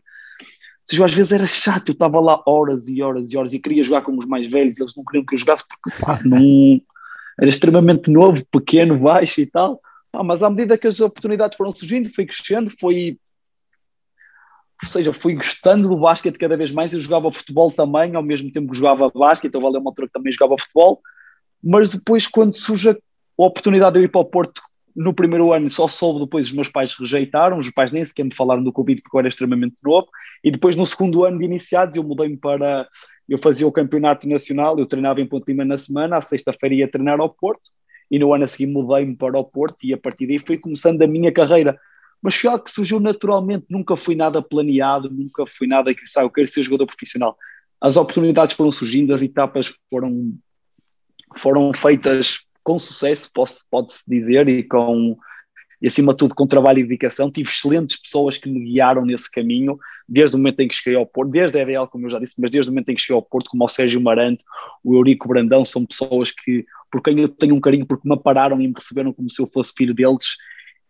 [0.86, 3.84] seja, às vezes era chato, eu estava lá horas e horas e horas e queria
[3.84, 6.80] jogar com os mais velhos, eles não queriam que eu jogasse porque pá, não,
[7.40, 9.82] era extremamente novo, pequeno, baixo e tal.
[10.12, 13.18] Pá, mas à medida que as oportunidades foram surgindo, foi crescendo, foi.
[14.84, 16.94] Ou seja, fui gostando do basquete cada vez mais.
[16.94, 20.14] Eu jogava futebol também, ao mesmo tempo que jogava basquete, então valeu uma altura que
[20.14, 21.02] também jogava futebol.
[21.64, 22.96] Mas depois, quando surge a
[23.38, 24.62] oportunidade de eu ir para o Porto
[24.96, 28.34] no primeiro ano só soube depois, os meus pais rejeitaram, os pais nem sequer me
[28.34, 30.08] falaram do Covid porque eu era extremamente novo,
[30.42, 32.88] e depois no segundo ano de iniciados eu mudei-me para,
[33.28, 36.88] eu fazia o campeonato nacional, eu treinava em Ponte Lima na semana, à sexta-feira ia
[36.88, 37.72] treinar ao Porto,
[38.10, 41.02] e no ano a seguir mudei-me para o Porto e a partir daí fui começando
[41.02, 41.78] a minha carreira.
[42.26, 46.26] Mas foi algo que surgiu naturalmente, nunca foi nada planeado, nunca foi nada que sabe,
[46.26, 47.38] eu quero ser jogador profissional.
[47.80, 50.34] As oportunidades foram surgindo, as etapas foram,
[51.38, 53.30] foram feitas com sucesso,
[53.70, 55.16] pode-se dizer, e com
[55.80, 57.30] e acima de tudo com trabalho e dedicação.
[57.30, 59.78] Tive excelentes pessoas que me guiaram nesse caminho,
[60.10, 62.42] desde o momento em que cheguei ao Porto, desde a EDL, como eu já disse,
[62.42, 64.44] mas desde o momento em que cheguei ao Porto, como o Sérgio Marante,
[64.84, 68.60] o Eurico Brandão, são pessoas que, por quem eu tenho um carinho, porque me pararam
[68.60, 70.38] e me receberam como se eu fosse filho deles,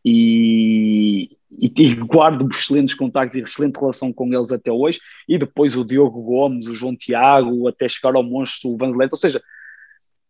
[0.06, 5.84] e, e guardo excelentes contactos e excelente relação com eles até hoje, e depois o
[5.84, 9.42] Diogo Gomes, o João Tiago, até chegar ao monstro, o Vanzelet, ou seja,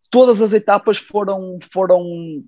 [0.09, 2.41] todas as etapas foram, foram,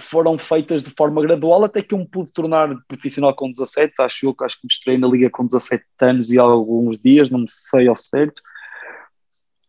[0.00, 4.26] foram feitas de forma gradual até que eu me pude tornar profissional com 17, acho
[4.26, 7.44] eu que acho que me estrei na liga com 17 anos e alguns dias, não
[7.48, 8.40] sei ao certo.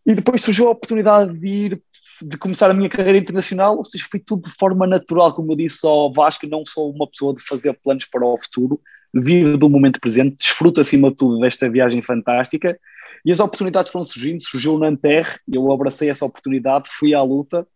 [0.05, 1.83] E depois surgiu a oportunidade de ir,
[2.21, 5.57] de começar a minha carreira internacional, ou seja, foi tudo de forma natural, como eu
[5.57, 8.81] disse ao Vasco, não sou uma pessoa de fazer planos para o futuro,
[9.13, 12.77] vivo do momento presente, desfruto acima de tudo desta viagem fantástica
[13.25, 17.67] e as oportunidades foram surgindo, surgiu o Nanterre, eu abracei essa oportunidade, fui à luta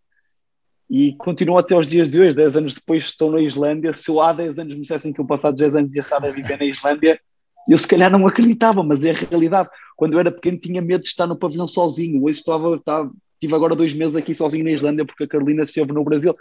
[0.90, 4.22] e continuo até os dias de hoje, 10 anos depois estou na Islândia, se eu
[4.22, 6.66] há 10 anos me dissessem que eu passados 10 anos ia estar a viver na
[6.66, 7.20] Islândia,
[7.68, 9.70] eu se calhar não acreditava, mas é a realidade.
[9.96, 13.12] Quando eu era pequeno tinha medo de estar no pavilhão sozinho, hoje estava, estava,
[13.44, 16.32] tive agora dois meses aqui sozinho na Islândia porque a Carolina esteve no Brasil.
[16.32, 16.38] Ou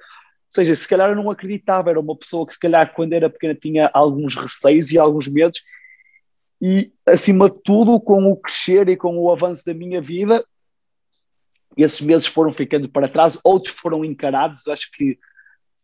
[0.50, 3.54] seja, se calhar eu não acreditava, era uma pessoa que se calhar quando era pequena
[3.54, 5.60] tinha alguns receios e alguns medos
[6.64, 10.44] e, acima de tudo, com o crescer e com o avanço da minha vida,
[11.76, 14.68] esses meses foram ficando para trás, outros foram encarados.
[14.68, 15.18] Acho que,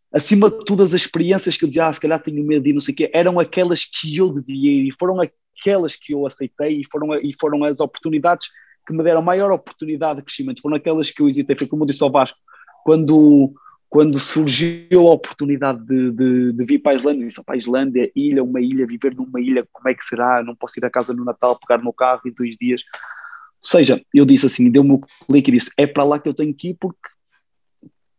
[0.09, 2.79] acima de tudo, as experiências que eu dizia, ah, se calhar tenho medo e não
[2.79, 6.79] sei o quê, eram aquelas que eu devia ir e foram aquelas que eu aceitei
[6.79, 8.47] e foram, e foram as oportunidades
[8.89, 10.61] que me deram maior oportunidade de crescimento.
[10.61, 11.55] Foram aquelas que eu hesitei.
[11.55, 12.39] Foi como eu disse ao Vasco,
[12.83, 13.53] quando
[13.87, 18.11] quando surgiu a oportunidade de, de, de, vir para a Islândia, disse para a Islândia,
[18.15, 20.43] ilha, uma ilha, viver numa ilha, como é que será?
[20.43, 22.81] Não posso ir a casa no Natal, pegar no carro em dois dias.
[22.83, 26.35] Ou seja, eu disse assim, deu-me o clique e disse, é para lá que eu
[26.35, 26.99] tenho que ir porque,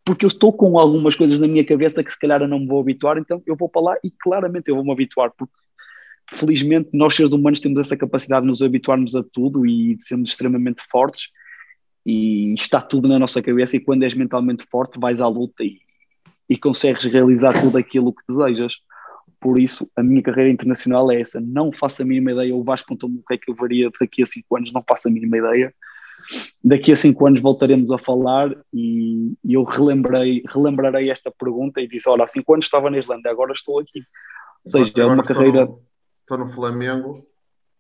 [0.05, 2.66] porque eu estou com algumas coisas na minha cabeça que se calhar eu não me
[2.66, 5.55] vou habituar, então eu vou para lá e claramente eu vou me habituar, porque
[6.37, 10.31] felizmente nós seres humanos temos essa capacidade de nos habituarmos a tudo e de sermos
[10.31, 11.28] extremamente fortes
[12.05, 15.78] e está tudo na nossa cabeça e quando és mentalmente forte vais à luta e,
[16.49, 18.74] e consegues realizar tudo aquilo que desejas.
[19.41, 21.41] Por isso, a minha carreira internacional é essa.
[21.41, 22.55] Não faço a mínima ideia.
[22.55, 25.09] O Vasco contou-me o que é que eu faria daqui a cinco anos, não faço
[25.09, 25.74] a mínima ideia.
[26.62, 31.89] Daqui a cinco anos voltaremos a falar e, e eu relembrei, relembrarei esta pergunta e
[31.89, 34.01] disse: Olha, há cinco anos estava na Irlanda, agora estou aqui.
[34.66, 35.64] Ou seja, é uma carreira.
[35.64, 35.83] No,
[36.31, 37.26] estou no Flamengo.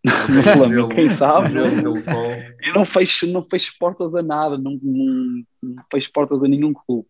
[0.04, 1.54] no Flamengo, quem sabe?
[1.56, 6.72] Eu não fecho, não fecho portas a nada, não, não, não fecho portas a nenhum
[6.72, 7.06] clube.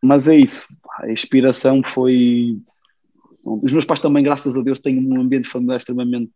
[0.00, 0.66] Mas é isso.
[1.00, 2.56] A inspiração foi.
[3.44, 6.32] Os meus pais também, graças a Deus, têm um ambiente familiar extremamente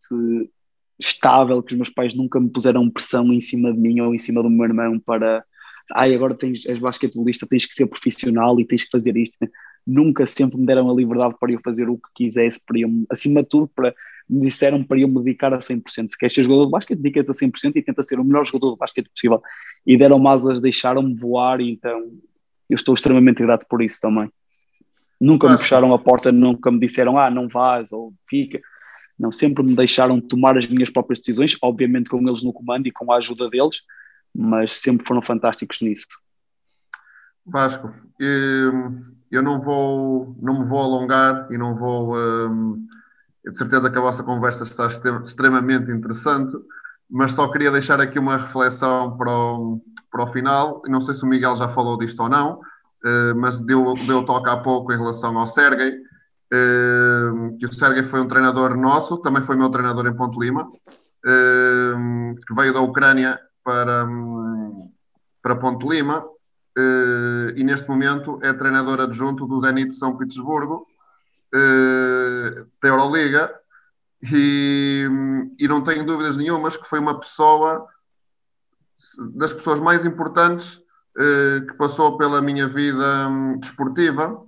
[0.98, 4.18] estável, que os meus pais nunca me puseram pressão em cima de mim ou em
[4.18, 5.44] cima do meu irmão para
[5.94, 9.36] ai, agora tens, és basquetebolista, tens que ser profissional e tens que fazer isto.
[9.87, 13.43] Nunca sempre me deram a liberdade para eu fazer o que quisesse, para eu, acima
[13.43, 13.95] de tudo, para,
[14.28, 16.09] me disseram para eu me dedicar a 100%.
[16.09, 18.72] Se queres ser jogador de basquete, dedica-te a 100% e tenta ser o melhor jogador
[18.72, 19.41] de basquete possível.
[19.87, 22.11] E deram-me asas, deixaram-me voar, então
[22.68, 24.30] eu estou extremamente grato por isso também.
[25.20, 28.61] Nunca me fecharam a porta, nunca me disseram, ah, não vais ou fica.
[29.18, 32.93] Não, sempre me deixaram tomar as minhas próprias decisões, obviamente com eles no comando e
[32.93, 33.80] com a ajuda deles,
[34.34, 36.07] mas sempre foram fantásticos nisso.
[37.47, 42.16] Vasco, eu não vou, não me vou alongar e não vou.
[42.16, 42.84] Hum,
[43.44, 46.57] de certeza que a vossa conversa está extremamente interessante,
[47.09, 49.80] mas só queria deixar aqui uma reflexão para o,
[50.11, 50.82] para o final.
[50.88, 52.61] Não sei se o Miguel já falou disto ou não,
[53.05, 55.94] hum, mas deu, deu toque há pouco em relação ao Sergei.
[56.53, 60.68] Hum, que o Sergei foi um treinador nosso, também foi meu treinador em Ponte Lima,
[61.24, 64.07] que veio da Ucrânia para,
[65.42, 66.24] para Ponte Lima
[67.56, 70.86] e neste momento é treinador adjunto do Zenit de São Petersburgo,
[71.54, 73.54] uh, da Euroliga,
[74.22, 75.08] e,
[75.58, 77.86] e, não tenho dúvidas nenhumas que foi uma pessoa
[79.34, 84.42] das pessoas mais importantes uh, que passou pela minha vida um, desportiva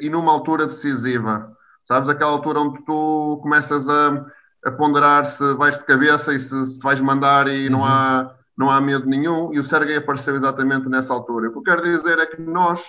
[0.00, 1.56] e numa altura decisiva.
[1.84, 4.20] Sabes, aquela altura onde tu começas a
[4.66, 7.84] a ponderar se vais de cabeça e se, se vais mandar e não, uhum.
[7.84, 9.52] há, não há medo nenhum.
[9.52, 11.48] E o Sergei apareceu exatamente nessa altura.
[11.48, 12.80] O que eu quero dizer é que nós,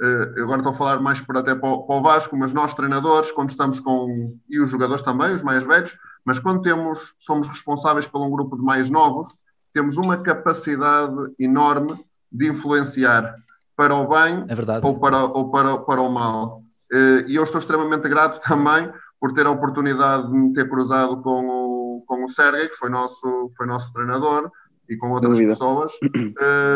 [0.00, 3.30] uh, agora estou a falar mais por, até para o, para Vasco, mas nós treinadores,
[3.32, 8.06] quando estamos com, e os jogadores também, os mais velhos, mas quando temos, somos responsáveis
[8.06, 9.28] por um grupo de mais novos,
[9.74, 11.92] temos uma capacidade enorme
[12.30, 13.34] de influenciar
[13.76, 16.62] para o bem é ou, para, ou para, para o mal.
[16.92, 18.90] Uh, e eu estou extremamente grato também
[19.20, 22.90] por ter a oportunidade de me ter cruzado com o, com o Sergei, que foi
[22.90, 24.50] nosso, foi nosso treinador,
[24.92, 25.52] e com outras Dúvida.
[25.52, 25.92] pessoas.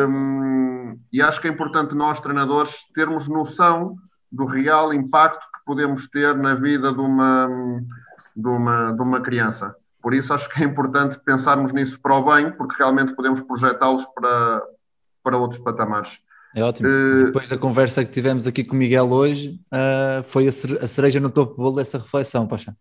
[0.08, 3.96] Um, e acho que é importante nós, treinadores, termos noção
[4.30, 7.48] do real impacto que podemos ter na vida de uma,
[8.36, 9.74] de uma, de uma criança.
[10.02, 14.04] Por isso acho que é importante pensarmos nisso para o bem, porque realmente podemos projetá-los
[14.14, 14.62] para,
[15.22, 16.18] para outros patamares.
[16.54, 16.88] É ótimo.
[16.88, 21.20] Uh, Depois da conversa que tivemos aqui com o Miguel hoje, uh, foi a cereja
[21.20, 22.74] no topo do bolo dessa reflexão, Paixão.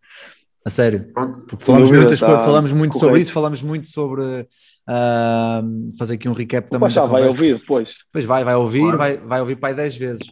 [0.66, 1.12] A sério.
[1.48, 6.34] Porque falamos, muitas, tá falamos muito sobre isso, falamos muito sobre uh, fazer aqui um
[6.34, 6.88] recap também.
[6.88, 7.94] Paixão vai ouvir depois.
[8.12, 8.98] Pois vai, vai ouvir, claro.
[8.98, 10.28] vai, vai ouvir para aí 10 vezes.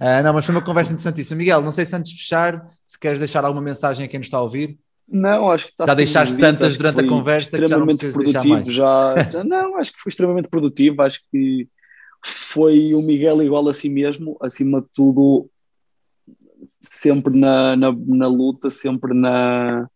[0.00, 1.38] Uh, não, mas foi uma conversa interessantíssima.
[1.38, 4.26] Miguel, não sei se antes de fechar, se queres deixar alguma mensagem a quem nos
[4.26, 4.76] está a ouvir.
[5.08, 8.66] Não, acho que está Já deixaste tantas durante a conversa que já não mais.
[8.66, 11.02] Já, já, não, acho que foi extremamente produtivo.
[11.02, 11.68] Acho que
[12.24, 15.48] foi o Miguel igual a si mesmo, acima de tudo,
[16.80, 19.88] sempre na, na, na luta, sempre na,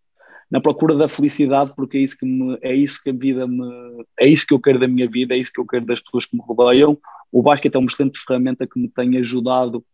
[0.51, 4.05] na procura da felicidade, porque é isso que me, é isso que a vida me,
[4.19, 6.27] é isso que eu quero da minha vida, é isso que eu quero das pessoas
[6.27, 6.99] que me rodeiam.
[7.31, 9.85] O basquete é uma excelente ferramenta que me tem ajudado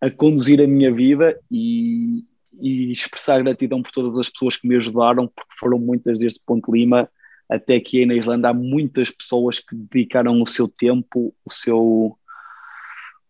[0.00, 2.24] a conduzir a minha vida e,
[2.60, 6.70] e expressar gratidão por todas as pessoas que me ajudaram, porque foram muitas desde Ponte
[6.70, 7.08] Lima
[7.48, 12.18] até aí na Irlanda há muitas pessoas que dedicaram o seu tempo, o seu,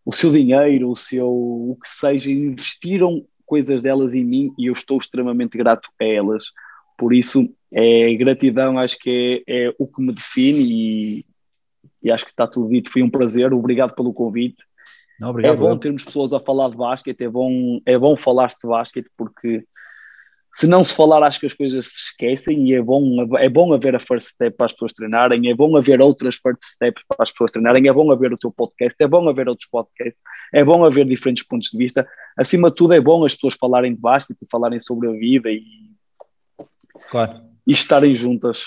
[0.07, 4.73] o seu dinheiro, o seu o que seja, investiram coisas delas em mim e eu
[4.73, 6.45] estou extremamente grato a elas.
[6.97, 11.25] Por isso, é gratidão, acho que é, é o que me define e,
[12.01, 12.89] e, acho que está tudo dito.
[12.89, 14.63] Foi um prazer, obrigado pelo convite.
[15.19, 18.47] Não, obrigado, é bom termos pessoas a falar de basquete, é bom, é bom falar
[18.47, 19.65] de basquete porque
[20.57, 23.71] se não se falar, acho que as coisas se esquecem e é bom, é bom
[23.75, 27.23] haver a first step para as pessoas treinarem, é bom haver outras first steps para
[27.23, 30.63] as pessoas treinarem, é bom haver o teu podcast, é bom haver outros podcasts, é
[30.63, 32.07] bom haver diferentes pontos de vista.
[32.35, 35.47] Acima de tudo, é bom as pessoas falarem de basquete e falarem sobre a vida
[35.51, 35.61] e,
[37.07, 37.39] claro.
[37.67, 38.63] e estarem juntas.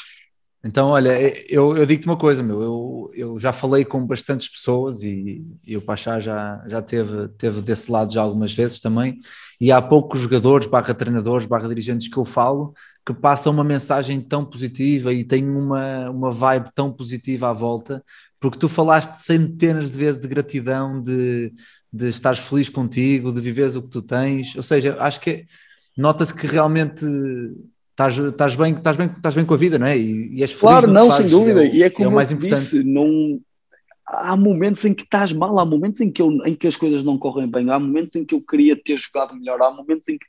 [0.62, 1.18] Então, olha,
[1.50, 5.74] eu, eu digo-te uma coisa, meu, eu, eu já falei com bastantes pessoas e, e
[5.74, 9.18] o Pachá já, já teve, teve desse lado já algumas vezes também,
[9.58, 12.74] e há poucos jogadores, barra treinadores, barra dirigentes que eu falo
[13.06, 18.04] que passam uma mensagem tão positiva e têm uma, uma vibe tão positiva à volta,
[18.38, 21.52] porque tu falaste centenas de vezes de gratidão, de,
[21.92, 25.46] de estares feliz contigo, de viveres o que tu tens, ou seja, acho que
[25.96, 27.04] nota-se que realmente
[28.00, 29.98] estás, estás, bem, estás, bem, estás bem com a vida, não é?
[29.98, 31.64] E, e és feliz Claro, não, fazes, sem dúvida.
[31.64, 32.62] é e é é como o mais importante.
[32.62, 33.40] disse, não...
[34.06, 37.04] há momentos em que estás mal, há momentos em que, eu, em que as coisas
[37.04, 40.18] não correm bem, há momentos em que eu queria ter jogado melhor, há momentos em
[40.18, 40.26] que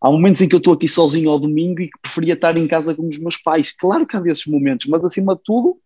[0.00, 2.66] há momentos em que eu estou aqui sozinho ao domingo e que preferia estar em
[2.66, 3.72] casa com os meus pais.
[3.78, 5.78] Claro que há desses momentos, mas acima de tudo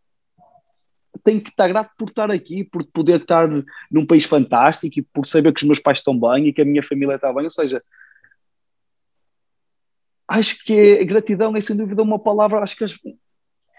[1.22, 3.48] tenho que estar grato por estar aqui, por poder estar
[3.90, 6.64] num país fantástico e por saber que os meus pais estão bem e que a
[6.64, 7.44] minha família está bem.
[7.44, 7.82] Ou seja,
[10.28, 12.60] acho que é, gratidão é sem dúvida uma palavra.
[12.60, 12.98] Acho que as,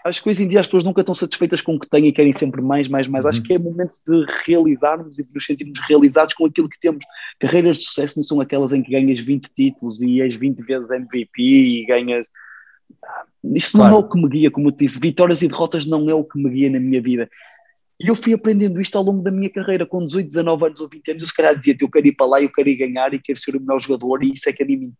[0.04, 2.12] acho que hoje em dia as pessoas nunca estão satisfeitas com o que têm e
[2.12, 3.24] querem sempre mais, mais, mais.
[3.24, 3.30] Uhum.
[3.30, 7.04] Acho que é momento de realizarmos e de nos sentirmos realizados com aquilo que temos.
[7.38, 10.90] Carreiras de sucesso não são aquelas em que ganhas 20 títulos e és 20 vezes
[10.90, 12.26] MVP e ganhas.
[13.54, 13.92] Isso Claro.
[13.92, 14.98] não é o que me guia, como eu te disse.
[14.98, 17.28] Vitórias e derrotas não é o que me guia na minha vida.
[18.00, 19.84] E eu fui aprendendo isto ao longo da minha carreira.
[19.84, 22.26] Com 18, 19 anos ou 20 anos, eu se calhar dizia-te: eu quero ir para
[22.26, 24.64] lá, eu quero ir ganhar e quero ser o melhor jogador, e isso é que
[24.64, 24.92] mim.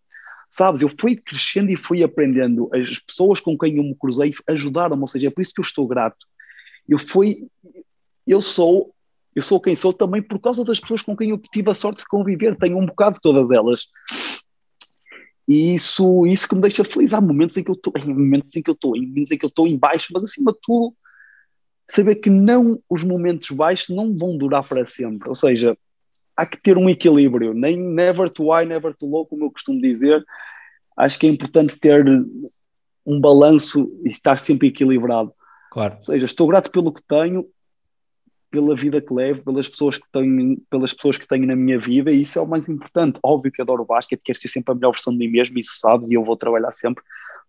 [0.51, 2.71] Sabes, eu fui crescendo e fui aprendendo.
[2.73, 5.65] As pessoas com quem eu me cruzei ajudaram-me, ou seja, é por isso que eu
[5.65, 6.27] estou grato.
[6.89, 7.47] Eu fui,
[8.27, 8.95] eu sou,
[9.35, 11.99] eu sou quem sou também por causa das pessoas com quem eu tive a sorte
[11.99, 12.57] de conviver.
[12.57, 13.89] Tenho um bocado de todas elas.
[15.47, 17.15] E isso, isso que me deixa feliz.
[17.15, 19.45] Há momentos em que eu estou, momentos em que eu estou, em momentos em que
[19.45, 20.95] eu estou em baixo, mas acima de tudo,
[21.89, 25.29] saber que não os momentos baixos não vão durar para sempre.
[25.29, 25.77] Ou seja,
[26.39, 29.81] há que ter um equilíbrio, nem never too high, never too low, como eu costumo
[29.81, 30.25] dizer.
[30.97, 32.07] Acho que é importante ter
[33.05, 35.33] um balanço e estar sempre equilibrado.
[35.73, 35.97] Claro.
[35.99, 37.45] Ou seja, estou grato pelo que tenho,
[38.53, 42.13] pela vida que levo, pelas pessoas que tenho, pelas pessoas que tenho na minha vida,
[42.13, 43.19] e isso é o mais importante.
[43.21, 45.77] Óbvio que adoro o basquete, quero ser sempre a melhor versão de mim mesmo, isso
[45.81, 47.03] sabes, e eu vou trabalhar sempre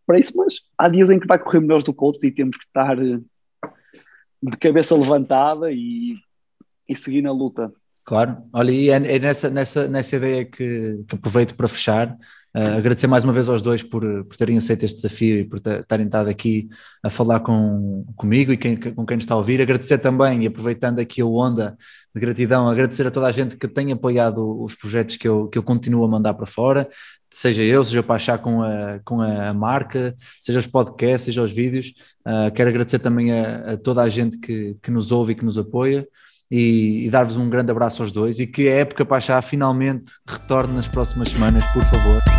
[0.08, 2.58] para isso, mas há dias em que vai correr melhores do que outros e temos
[2.58, 6.16] que estar de cabeça levantada e,
[6.88, 7.72] e seguir na luta.
[8.04, 12.18] Claro, olha, e é, é nessa, nessa, nessa ideia que, que aproveito para fechar.
[12.56, 15.60] Uh, agradecer mais uma vez aos dois por, por terem aceito este desafio e por
[15.60, 16.68] ter- terem estado aqui
[17.04, 19.62] a falar com, comigo e quem, com quem nos está a ouvir.
[19.62, 21.78] Agradecer também, e aproveitando aqui o onda
[22.16, 25.60] de gratidão, agradecer a toda a gente que tem apoiado os projetos que eu, que
[25.60, 26.90] eu continuo a mandar para fora,
[27.30, 31.52] seja eu, seja o Pachá com a, com a marca, seja os podcasts, seja os
[31.52, 31.94] vídeos.
[32.26, 35.46] Uh, quero agradecer também a, a toda a gente que, que nos ouve e que
[35.46, 36.08] nos apoia
[36.50, 40.74] e, e dar-vos um grande abraço aos dois e que a época Pachá finalmente retorne
[40.74, 42.39] nas próximas semanas, por favor.